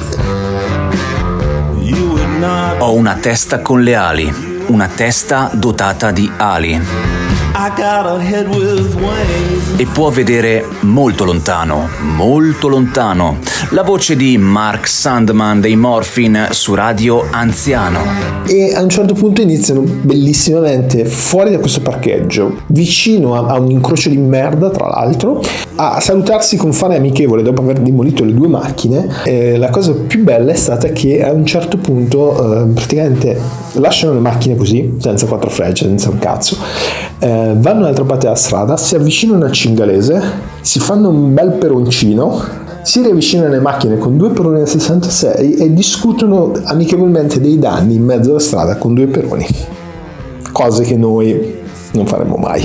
Ho 2.79 2.93
una 2.93 3.15
testa 3.21 3.61
con 3.61 3.81
le 3.81 3.95
ali, 3.95 4.54
una 4.67 4.87
testa 4.87 5.49
dotata 5.53 6.11
di 6.11 6.29
ali. 6.37 6.81
E 9.77 9.85
può 9.85 10.09
vedere 10.09 10.65
molto 10.81 11.23
lontano, 11.23 11.87
molto 12.01 12.67
lontano. 12.67 13.37
La 13.69 13.83
voce 13.83 14.15
di 14.15 14.37
Mark 14.37 14.87
Sandman 14.87 15.61
dei 15.61 15.75
Morphin 15.75 16.47
su 16.51 16.73
Radio 16.73 17.25
Anziano. 17.31 18.33
e 18.45 18.73
a 18.75 18.81
un 18.81 18.89
certo 18.89 19.13
punto 19.13 19.41
iniziano 19.41 19.81
bellissimamente 19.81 21.05
fuori 21.05 21.51
da 21.51 21.59
questo 21.59 21.81
parcheggio, 21.81 22.57
vicino 22.67 23.35
a, 23.35 23.53
a 23.53 23.59
un 23.59 23.71
incrocio 23.71 24.09
di 24.09 24.17
merda 24.17 24.69
tra 24.69 24.87
l'altro, 24.87 25.41
a 25.75 25.99
salutarsi 25.99 26.57
con 26.57 26.73
fare 26.73 26.97
amichevole 26.97 27.41
dopo 27.41 27.61
aver 27.61 27.79
demolito 27.79 28.23
le 28.23 28.33
due 28.33 28.47
macchine. 28.47 29.07
Eh, 29.23 29.57
la 29.57 29.69
cosa 29.69 29.93
più 29.93 30.23
bella 30.23 30.51
è 30.51 30.55
stata 30.55 30.89
che 30.89 31.23
a 31.23 31.31
un 31.31 31.45
certo 31.45 31.77
punto 31.77 32.63
eh, 32.63 32.65
praticamente 32.67 33.39
lasciano 33.75 34.13
le 34.13 34.19
macchine 34.19 34.55
così, 34.55 34.95
senza 34.99 35.25
quattro 35.25 35.49
frecce, 35.49 35.85
senza 35.85 36.09
un 36.09 36.19
cazzo, 36.19 36.57
eh, 37.19 37.53
vanno 37.57 37.81
dall'altra 37.81 38.03
parte 38.03 38.25
della 38.25 38.35
strada, 38.35 38.77
si 38.77 38.95
avvicinano 38.95 39.45
al 39.45 39.51
cingalese, 39.51 40.21
si 40.61 40.79
fanno 40.79 41.09
un 41.09 41.33
bel 41.33 41.53
peroncino, 41.53 42.63
si 42.83 43.01
riavvicinano 43.01 43.47
alle 43.47 43.59
macchine 43.59 43.97
con 43.97 44.15
due 44.17 44.29
peroni 44.29 44.61
a 44.61 44.65
66 44.65 45.55
e 45.55 45.73
discutono 45.73 46.51
amichevolmente 46.65 47.39
dei 47.41 47.57
danni 47.57 47.95
in 47.95 48.03
mezzo 48.03 48.29
alla 48.29 48.39
strada 48.39 48.77
con 48.77 48.93
due 48.93 49.07
peroni. 49.07 49.47
Cose 50.51 50.83
che 50.83 50.95
noi 50.95 51.63
non 51.93 52.05
faremo 52.05 52.35
mai. 52.35 52.61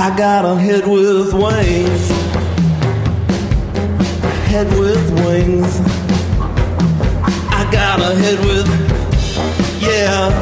I 0.00 0.10
got 0.16 0.44
a 0.44 0.54
head 0.56 0.86
with 0.86 1.32
wings. 1.32 2.10
Head 4.46 4.72
with 4.78 5.10
wings. 5.26 5.80
I 7.50 7.68
got 7.70 8.00
a 8.00 8.14
head 8.14 8.38
with, 8.44 8.87
Oh! 10.06 10.32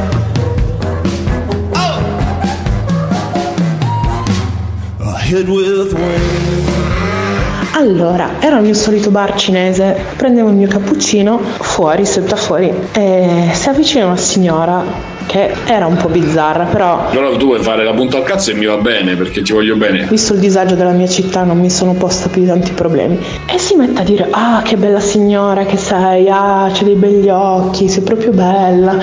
Allora, 7.72 8.40
ero 8.40 8.56
al 8.56 8.62
mio 8.62 8.74
solito 8.74 9.10
bar 9.10 9.34
cinese, 9.36 9.96
prendevo 10.16 10.48
il 10.48 10.54
mio 10.54 10.68
cappuccino, 10.68 11.38
fuori, 11.38 12.04
setta 12.06 12.36
fuori, 12.36 12.72
e 12.92 13.50
si 13.52 13.68
avvicina 13.68 14.06
una 14.06 14.16
signora 14.16 15.15
che 15.26 15.52
era 15.64 15.86
un 15.86 15.96
po' 15.96 16.08
bizzarra, 16.08 16.64
però 16.64 17.08
Però 17.10 17.36
tu 17.36 17.46
vuoi 17.46 17.60
fare 17.60 17.84
la 17.84 17.92
punta 17.92 18.16
al 18.18 18.22
cazzo 18.22 18.50
e 18.50 18.54
mi 18.54 18.64
va 18.66 18.76
bene 18.76 19.16
perché 19.16 19.42
ti 19.42 19.52
voglio 19.52 19.76
bene. 19.76 20.06
visto 20.08 20.34
il 20.34 20.40
disagio 20.40 20.74
della 20.74 20.92
mia 20.92 21.08
città 21.08 21.42
non 21.42 21.58
mi 21.58 21.70
sono 21.70 21.94
posta 21.94 22.28
più 22.28 22.46
tanti 22.46 22.72
problemi. 22.72 23.18
E 23.46 23.58
si 23.58 23.74
mette 23.76 24.00
a 24.00 24.04
dire, 24.04 24.28
ah 24.30 24.62
che 24.62 24.76
bella 24.76 25.00
signora 25.00 25.64
che 25.64 25.76
sei, 25.76 26.28
ah 26.28 26.70
c'hai 26.72 26.84
dei 26.84 26.94
begli 26.94 27.28
occhi, 27.28 27.88
sei 27.88 28.02
proprio 28.02 28.30
bella, 28.32 28.96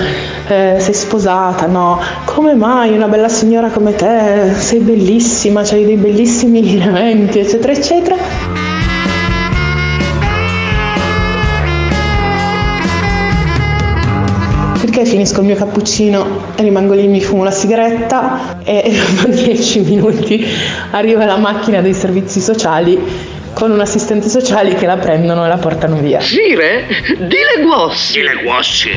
eh, 0.48 0.76
sei 0.78 0.94
sposata, 0.94 1.66
no, 1.66 2.00
come 2.24 2.54
mai 2.54 2.92
una 2.94 3.08
bella 3.08 3.28
signora 3.28 3.68
come 3.68 3.94
te, 3.94 4.52
sei 4.56 4.80
bellissima, 4.80 5.62
c'hai 5.62 5.84
dei 5.84 5.96
bellissimi 5.96 6.62
lineamenti, 6.64 7.38
eccetera, 7.38 7.72
eccetera. 7.72 8.63
Perché 14.84 15.06
finisco 15.06 15.40
il 15.40 15.46
mio 15.46 15.56
cappuccino 15.56 16.52
e 16.56 16.62
rimango 16.62 16.92
lì, 16.92 17.06
mi 17.06 17.22
fumo 17.22 17.42
la 17.42 17.50
sigaretta 17.50 18.58
e 18.62 18.92
dopo 19.16 19.28
10 19.28 19.80
minuti 19.80 20.46
arriva 20.90 21.24
la 21.24 21.38
macchina 21.38 21.80
dei 21.80 21.94
servizi 21.94 22.38
sociali 22.38 23.00
con 23.54 23.70
un 23.70 23.80
assistente 23.80 24.28
sociale 24.28 24.74
che 24.74 24.84
la 24.84 24.98
prendono 24.98 25.46
e 25.46 25.48
la 25.48 25.56
portano 25.56 25.96
via. 26.00 26.20
Sire, 26.20 26.84
dile 27.16 27.62
guossi. 27.62 28.12
Dile 28.12 28.42
guossi. 28.42 28.90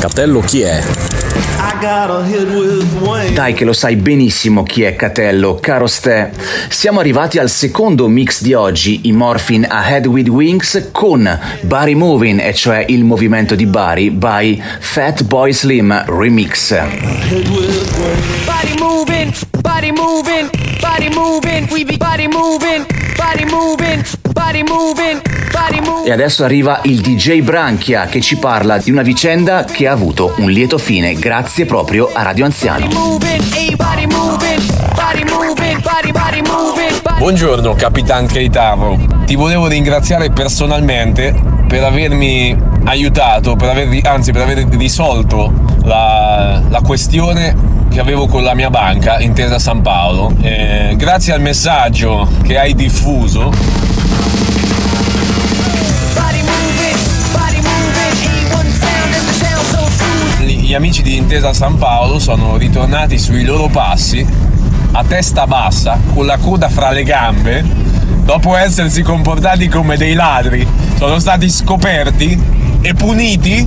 Catello 0.00 0.40
chi 0.40 0.62
è? 0.62 0.82
Dai 1.84 3.52
che 3.52 3.66
lo 3.66 3.74
sai 3.74 3.96
benissimo 3.96 4.62
chi 4.62 4.84
è 4.84 4.96
Catello, 4.96 5.58
caro 5.60 5.86
Ste. 5.86 6.32
Siamo 6.70 7.00
arrivati 7.00 7.38
al 7.38 7.50
secondo 7.50 8.08
mix 8.08 8.40
di 8.40 8.54
oggi, 8.54 9.00
i 9.04 9.12
Morphin 9.12 9.66
a 9.68 9.86
Head 9.90 10.06
with 10.06 10.28
Wings 10.28 10.88
con 10.92 11.38
Bari 11.60 11.94
Moving, 11.94 12.40
e 12.40 12.54
cioè 12.54 12.86
il 12.88 13.04
movimento 13.04 13.54
di 13.54 13.66
Bari, 13.66 14.10
by 14.10 14.62
Fat 14.80 15.24
Boy 15.24 15.52
Slim 15.52 16.04
Remix. 16.06 16.74
Body 18.46 18.74
moving, 18.78 19.34
body 19.60 19.92
moving, 19.92 20.48
body 20.80 21.10
moving, 21.14 21.68
we 21.70 21.84
be 21.84 21.98
body 21.98 22.28
moving, 22.28 22.86
body 23.16 23.44
moving, 23.44 24.02
body 24.34 24.64
moving, 24.64 25.22
body 25.52 25.80
moving. 25.80 26.06
E 26.06 26.10
adesso 26.10 26.42
arriva 26.42 26.80
il 26.82 27.00
DJ 27.00 27.40
Branchia 27.42 28.06
che 28.06 28.20
ci 28.20 28.36
parla 28.36 28.78
di 28.78 28.90
una 28.90 29.02
vicenda 29.02 29.62
che 29.62 29.86
ha 29.86 29.92
avuto 29.92 30.34
un 30.38 30.50
lieto 30.50 30.76
fine 30.76 31.14
grazie 31.14 31.64
proprio 31.66 32.10
a 32.12 32.22
Radio 32.22 32.44
Anziano. 32.44 32.88
Buongiorno 37.16 37.74
Capitan 37.74 38.26
Keitaro, 38.26 38.98
ti 39.24 39.36
volevo 39.36 39.68
ringraziare 39.68 40.30
personalmente 40.30 41.32
per 41.68 41.84
avermi 41.84 42.56
aiutato, 42.84 43.54
per 43.54 43.68
aver, 43.68 44.00
anzi 44.04 44.32
per 44.32 44.42
aver 44.42 44.66
risolto 44.66 45.52
la, 45.84 46.60
la 46.68 46.80
questione 46.80 47.72
che 47.88 48.00
avevo 48.00 48.26
con 48.26 48.42
la 48.42 48.54
mia 48.54 48.70
banca, 48.70 49.20
Intesa 49.20 49.60
San 49.60 49.80
Paolo. 49.80 50.34
Eh, 50.40 50.94
grazie 50.96 51.32
al 51.32 51.40
messaggio 51.40 52.28
che 52.42 52.58
hai 52.58 52.74
diffuso 52.74 53.52
gli 60.74 60.76
amici 60.76 61.02
di 61.02 61.16
Intesa 61.16 61.52
San 61.52 61.78
Paolo 61.78 62.18
sono 62.18 62.56
ritornati 62.56 63.16
sui 63.16 63.44
loro 63.44 63.68
passi 63.68 64.26
a 64.90 65.04
testa 65.04 65.46
bassa, 65.46 66.00
con 66.12 66.26
la 66.26 66.36
coda 66.36 66.68
fra 66.68 66.90
le 66.90 67.04
gambe, 67.04 67.64
dopo 68.24 68.56
essersi 68.56 69.02
comportati 69.02 69.68
come 69.68 69.96
dei 69.96 70.14
ladri. 70.14 70.66
Sono 70.96 71.20
stati 71.20 71.48
scoperti 71.48 72.63
e 72.84 72.92
puniti. 72.92 73.66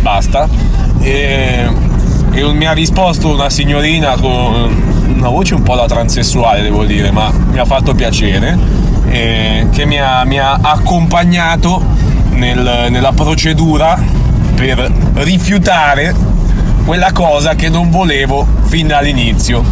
basta. 0.00 0.48
E, 1.00 1.68
e 2.30 2.52
mi 2.52 2.66
ha 2.66 2.72
risposto 2.72 3.32
una 3.32 3.50
signorina 3.50 4.16
con 4.16 5.12
una 5.16 5.28
voce 5.28 5.54
un 5.54 5.64
po' 5.64 5.74
da 5.74 5.86
transessuale, 5.86 6.62
devo 6.62 6.84
dire, 6.84 7.10
ma 7.10 7.32
mi 7.50 7.58
ha 7.58 7.64
fatto 7.64 7.92
piacere. 7.92 8.56
e 9.08 9.66
che 9.72 9.86
mi 9.86 9.98
ha, 9.98 10.24
mi 10.24 10.38
ha 10.38 10.58
accompagnato 10.60 12.03
nel- 12.34 12.86
nella 12.90 13.12
procedura 13.12 13.98
per 14.54 14.90
rifiutare 15.14 16.14
quella 16.84 17.12
cosa 17.12 17.54
che 17.54 17.68
non 17.68 17.90
volevo 17.90 18.46
fin 18.66 18.86
dall'inizio. 18.86 19.62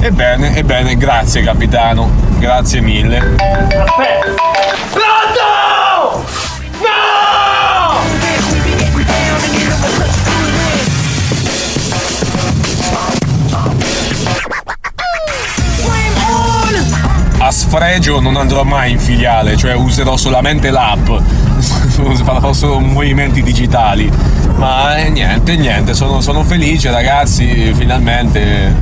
Ebbene, 0.00 0.54
ebbene, 0.56 0.96
grazie 0.96 1.42
capitano, 1.42 2.10
grazie 2.38 2.80
mille. 2.80 3.18
Pronto! 4.90 6.24
No! 6.80 8.04
A 17.38 17.50
sfregio 17.50 18.20
non 18.20 18.36
andrò 18.36 18.62
mai 18.64 18.92
in 18.92 18.98
filiale, 18.98 19.56
cioè 19.56 19.74
userò 19.74 20.16
solamente 20.16 20.70
l'app, 20.70 21.08
solo 22.56 22.80
movimenti 22.80 23.42
digitali. 23.42 24.10
Ma 24.56 24.96
eh, 24.96 25.10
niente, 25.10 25.56
niente, 25.56 25.92
sono, 25.94 26.20
sono 26.20 26.42
felice 26.42 26.90
ragazzi, 26.90 27.72
finalmente 27.74 28.74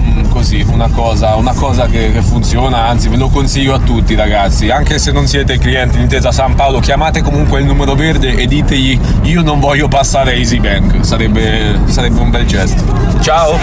mm, 0.00 0.28
così, 0.28 0.64
una 0.70 0.88
cosa, 0.88 1.34
una 1.34 1.52
cosa 1.52 1.86
che, 1.86 2.12
che 2.12 2.22
funziona, 2.22 2.86
anzi 2.86 3.08
ve 3.08 3.16
lo 3.16 3.28
consiglio 3.28 3.74
a 3.74 3.80
tutti 3.80 4.14
ragazzi, 4.14 4.70
anche 4.70 5.00
se 5.00 5.10
non 5.10 5.26
siete 5.26 5.58
clienti 5.58 5.96
di 5.96 6.04
Intesa 6.04 6.30
San 6.30 6.54
Paolo, 6.54 6.78
chiamate 6.78 7.22
comunque 7.22 7.58
il 7.58 7.66
numero 7.66 7.96
verde 7.96 8.36
e 8.36 8.46
ditegli 8.46 8.98
io 9.22 9.42
non 9.42 9.58
voglio 9.58 9.88
passare 9.88 10.34
Easy 10.34 10.60
Bank, 10.60 11.04
sarebbe, 11.04 11.80
sarebbe 11.86 12.20
un 12.20 12.30
bel 12.30 12.46
gesto. 12.46 12.84
Ciao! 13.20 13.58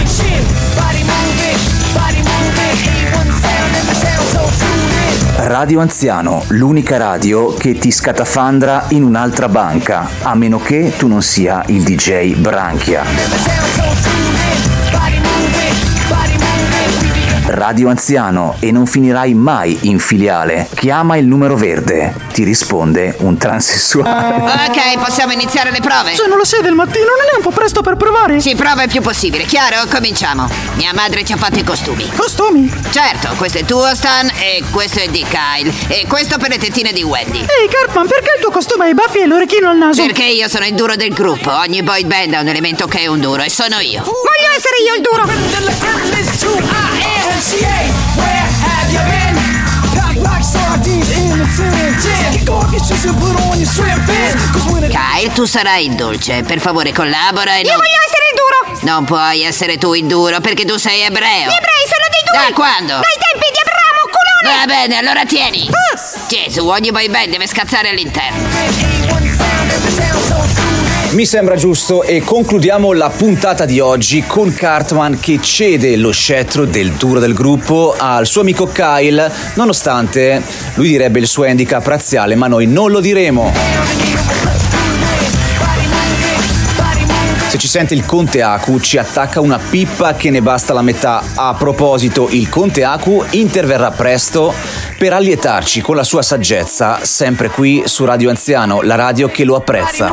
Radio 5.38 5.80
Anziano, 5.80 6.44
l'unica 6.48 6.96
radio 6.96 7.52
che 7.52 7.74
ti 7.74 7.90
scatafandra 7.90 8.86
in 8.88 9.04
un'altra 9.04 9.48
banca, 9.48 10.08
a 10.22 10.34
meno 10.34 10.58
che 10.58 10.94
tu 10.96 11.08
non 11.08 11.20
sia 11.20 11.62
il 11.66 11.82
DJ 11.82 12.36
Branchia. 12.36 14.35
Radio 17.48 17.88
Anziano 17.88 18.56
e 18.58 18.72
non 18.72 18.86
finirai 18.86 19.32
mai 19.32 19.78
in 19.82 20.00
filiale. 20.00 20.68
Chiama 20.74 21.16
il 21.16 21.26
numero 21.26 21.54
verde. 21.54 22.12
Ti 22.32 22.42
risponde 22.42 23.14
un 23.20 23.36
transessuale. 23.36 24.64
Ok, 24.76 24.98
possiamo 24.98 25.32
iniziare 25.32 25.70
le 25.70 25.80
prove. 25.80 26.14
Sono 26.14 26.36
le 26.36 26.44
6 26.44 26.60
del 26.60 26.74
mattino, 26.74 27.04
non 27.04 27.26
è 27.32 27.36
un 27.36 27.42
po' 27.42 27.50
presto 27.50 27.82
per 27.82 27.96
provare? 27.96 28.40
Si 28.40 28.54
prova 28.54 28.82
il 28.82 28.88
più 28.90 29.00
possibile, 29.00 29.44
chiaro? 29.44 29.86
Cominciamo. 29.88 30.48
Mia 30.74 30.92
madre 30.92 31.24
ci 31.24 31.32
ha 31.32 31.36
fatto 31.36 31.58
i 31.58 31.64
costumi. 31.64 32.08
Costumi? 32.14 32.70
Certo, 32.90 33.34
questo 33.36 33.58
è 33.58 33.64
tuo 33.64 33.94
Stan 33.94 34.28
e 34.28 34.62
questo 34.70 35.00
è 35.00 35.08
di 35.08 35.24
Kyle. 35.28 35.72
E 35.88 36.06
questo 36.08 36.38
per 36.38 36.50
le 36.50 36.58
tettine 36.58 36.92
di 36.92 37.02
Wendy. 37.02 37.38
Ehi, 37.38 37.68
Cartman, 37.70 38.06
perché 38.06 38.32
il 38.36 38.42
tuo 38.42 38.50
costume 38.50 38.86
ha 38.86 38.88
i 38.88 38.94
baffi 38.94 39.20
e 39.20 39.26
l'orecchino 39.26 39.68
al 39.68 39.76
naso? 39.76 40.02
Perché 40.02 40.24
io 40.24 40.48
sono 40.48 40.66
il 40.66 40.74
duro 40.74 40.96
del 40.96 41.12
gruppo. 41.12 41.50
Ogni 41.52 41.82
boy 41.82 42.04
band 42.04 42.34
ha 42.34 42.40
un 42.40 42.48
elemento 42.48 42.86
che 42.86 43.00
è 43.00 43.06
un 43.06 43.20
duro 43.20 43.42
e 43.42 43.50
sono 43.50 43.78
io. 43.78 44.02
Voglio 44.02 44.56
essere 44.56 44.76
io 44.84 44.94
il 44.94 45.00
duro! 45.00 45.24
Kyle, 54.88 55.32
tu 55.32 55.44
sarai 55.44 55.86
il 55.86 55.94
dolce. 55.94 56.42
Per 56.42 56.60
favore, 56.60 56.92
collabora 56.92 57.56
e 57.56 57.60
Io 57.60 57.68
non... 57.68 57.76
voglio 57.76 57.98
essere 58.06 58.24
il 58.30 58.36
duro! 58.36 58.92
Non 58.92 59.04
puoi 59.04 59.42
essere 59.42 59.78
tu 59.78 59.94
il 59.94 60.06
duro 60.06 60.40
perché 60.40 60.64
tu 60.64 60.76
sei 60.76 61.02
ebreo. 61.02 61.28
Gli 61.28 61.54
ebrei 61.54 61.84
sono 61.86 62.06
dei 62.10 62.22
duri! 62.24 62.46
Da 62.48 62.54
quando? 62.54 62.92
Dai 62.92 63.18
tempi 63.30 63.46
di 63.52 63.58
Abramo, 63.60 64.02
culone! 64.12 64.58
Va 64.58 64.66
bene, 64.66 64.96
allora 64.98 65.24
tieni. 65.24 65.68
Ah! 65.70 66.00
Gesù, 66.28 66.66
ogni 66.66 66.90
boy 66.90 67.08
band 67.08 67.30
deve 67.30 67.46
scazzare 67.46 67.90
all'interno. 67.90 68.95
Mi 71.10 71.24
sembra 71.24 71.54
giusto 71.54 72.02
e 72.02 72.20
concludiamo 72.20 72.92
la 72.92 73.08
puntata 73.08 73.64
di 73.64 73.80
oggi 73.80 74.24
con 74.26 74.52
Cartman 74.52 75.18
che 75.18 75.38
cede 75.40 75.96
lo 75.96 76.10
scettro 76.10 76.64
del 76.64 76.92
duro 76.92 77.20
del 77.20 77.32
gruppo 77.32 77.94
al 77.96 78.26
suo 78.26 78.40
amico 78.40 78.66
Kyle, 78.66 79.30
nonostante 79.54 80.42
lui 80.74 80.88
direbbe 80.88 81.20
il 81.20 81.26
suo 81.26 81.44
handicap 81.44 81.86
razziale, 81.86 82.34
ma 82.34 82.48
noi 82.48 82.66
non 82.66 82.90
lo 82.90 83.00
diremo. 83.00 84.35
Se 87.56 87.62
ci 87.62 87.68
sente 87.68 87.94
il 87.94 88.04
Conte 88.04 88.42
Aku 88.42 88.78
ci 88.80 88.98
attacca 88.98 89.40
una 89.40 89.58
pippa 89.58 90.12
che 90.12 90.28
ne 90.28 90.42
basta 90.42 90.74
la 90.74 90.82
metà. 90.82 91.22
A 91.36 91.54
proposito, 91.54 92.28
il 92.28 92.50
Conte 92.50 92.84
Aku 92.84 93.24
interverrà 93.30 93.92
presto 93.92 94.52
per 94.98 95.14
allietarci 95.14 95.80
con 95.80 95.96
la 95.96 96.04
sua 96.04 96.20
saggezza, 96.20 96.98
sempre 97.02 97.48
qui 97.48 97.84
su 97.86 98.04
Radio 98.04 98.28
Anziano, 98.28 98.82
la 98.82 98.94
radio 98.94 99.28
che 99.28 99.44
lo 99.44 99.56
apprezza. 99.56 100.12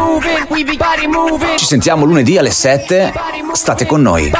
Ci 1.57 1.65
sentiamo 1.65 2.05
lunedì 2.05 2.37
alle 2.37 2.49
7, 2.49 3.11
state 3.51 3.85
con 3.85 4.01
noi. 4.01 4.31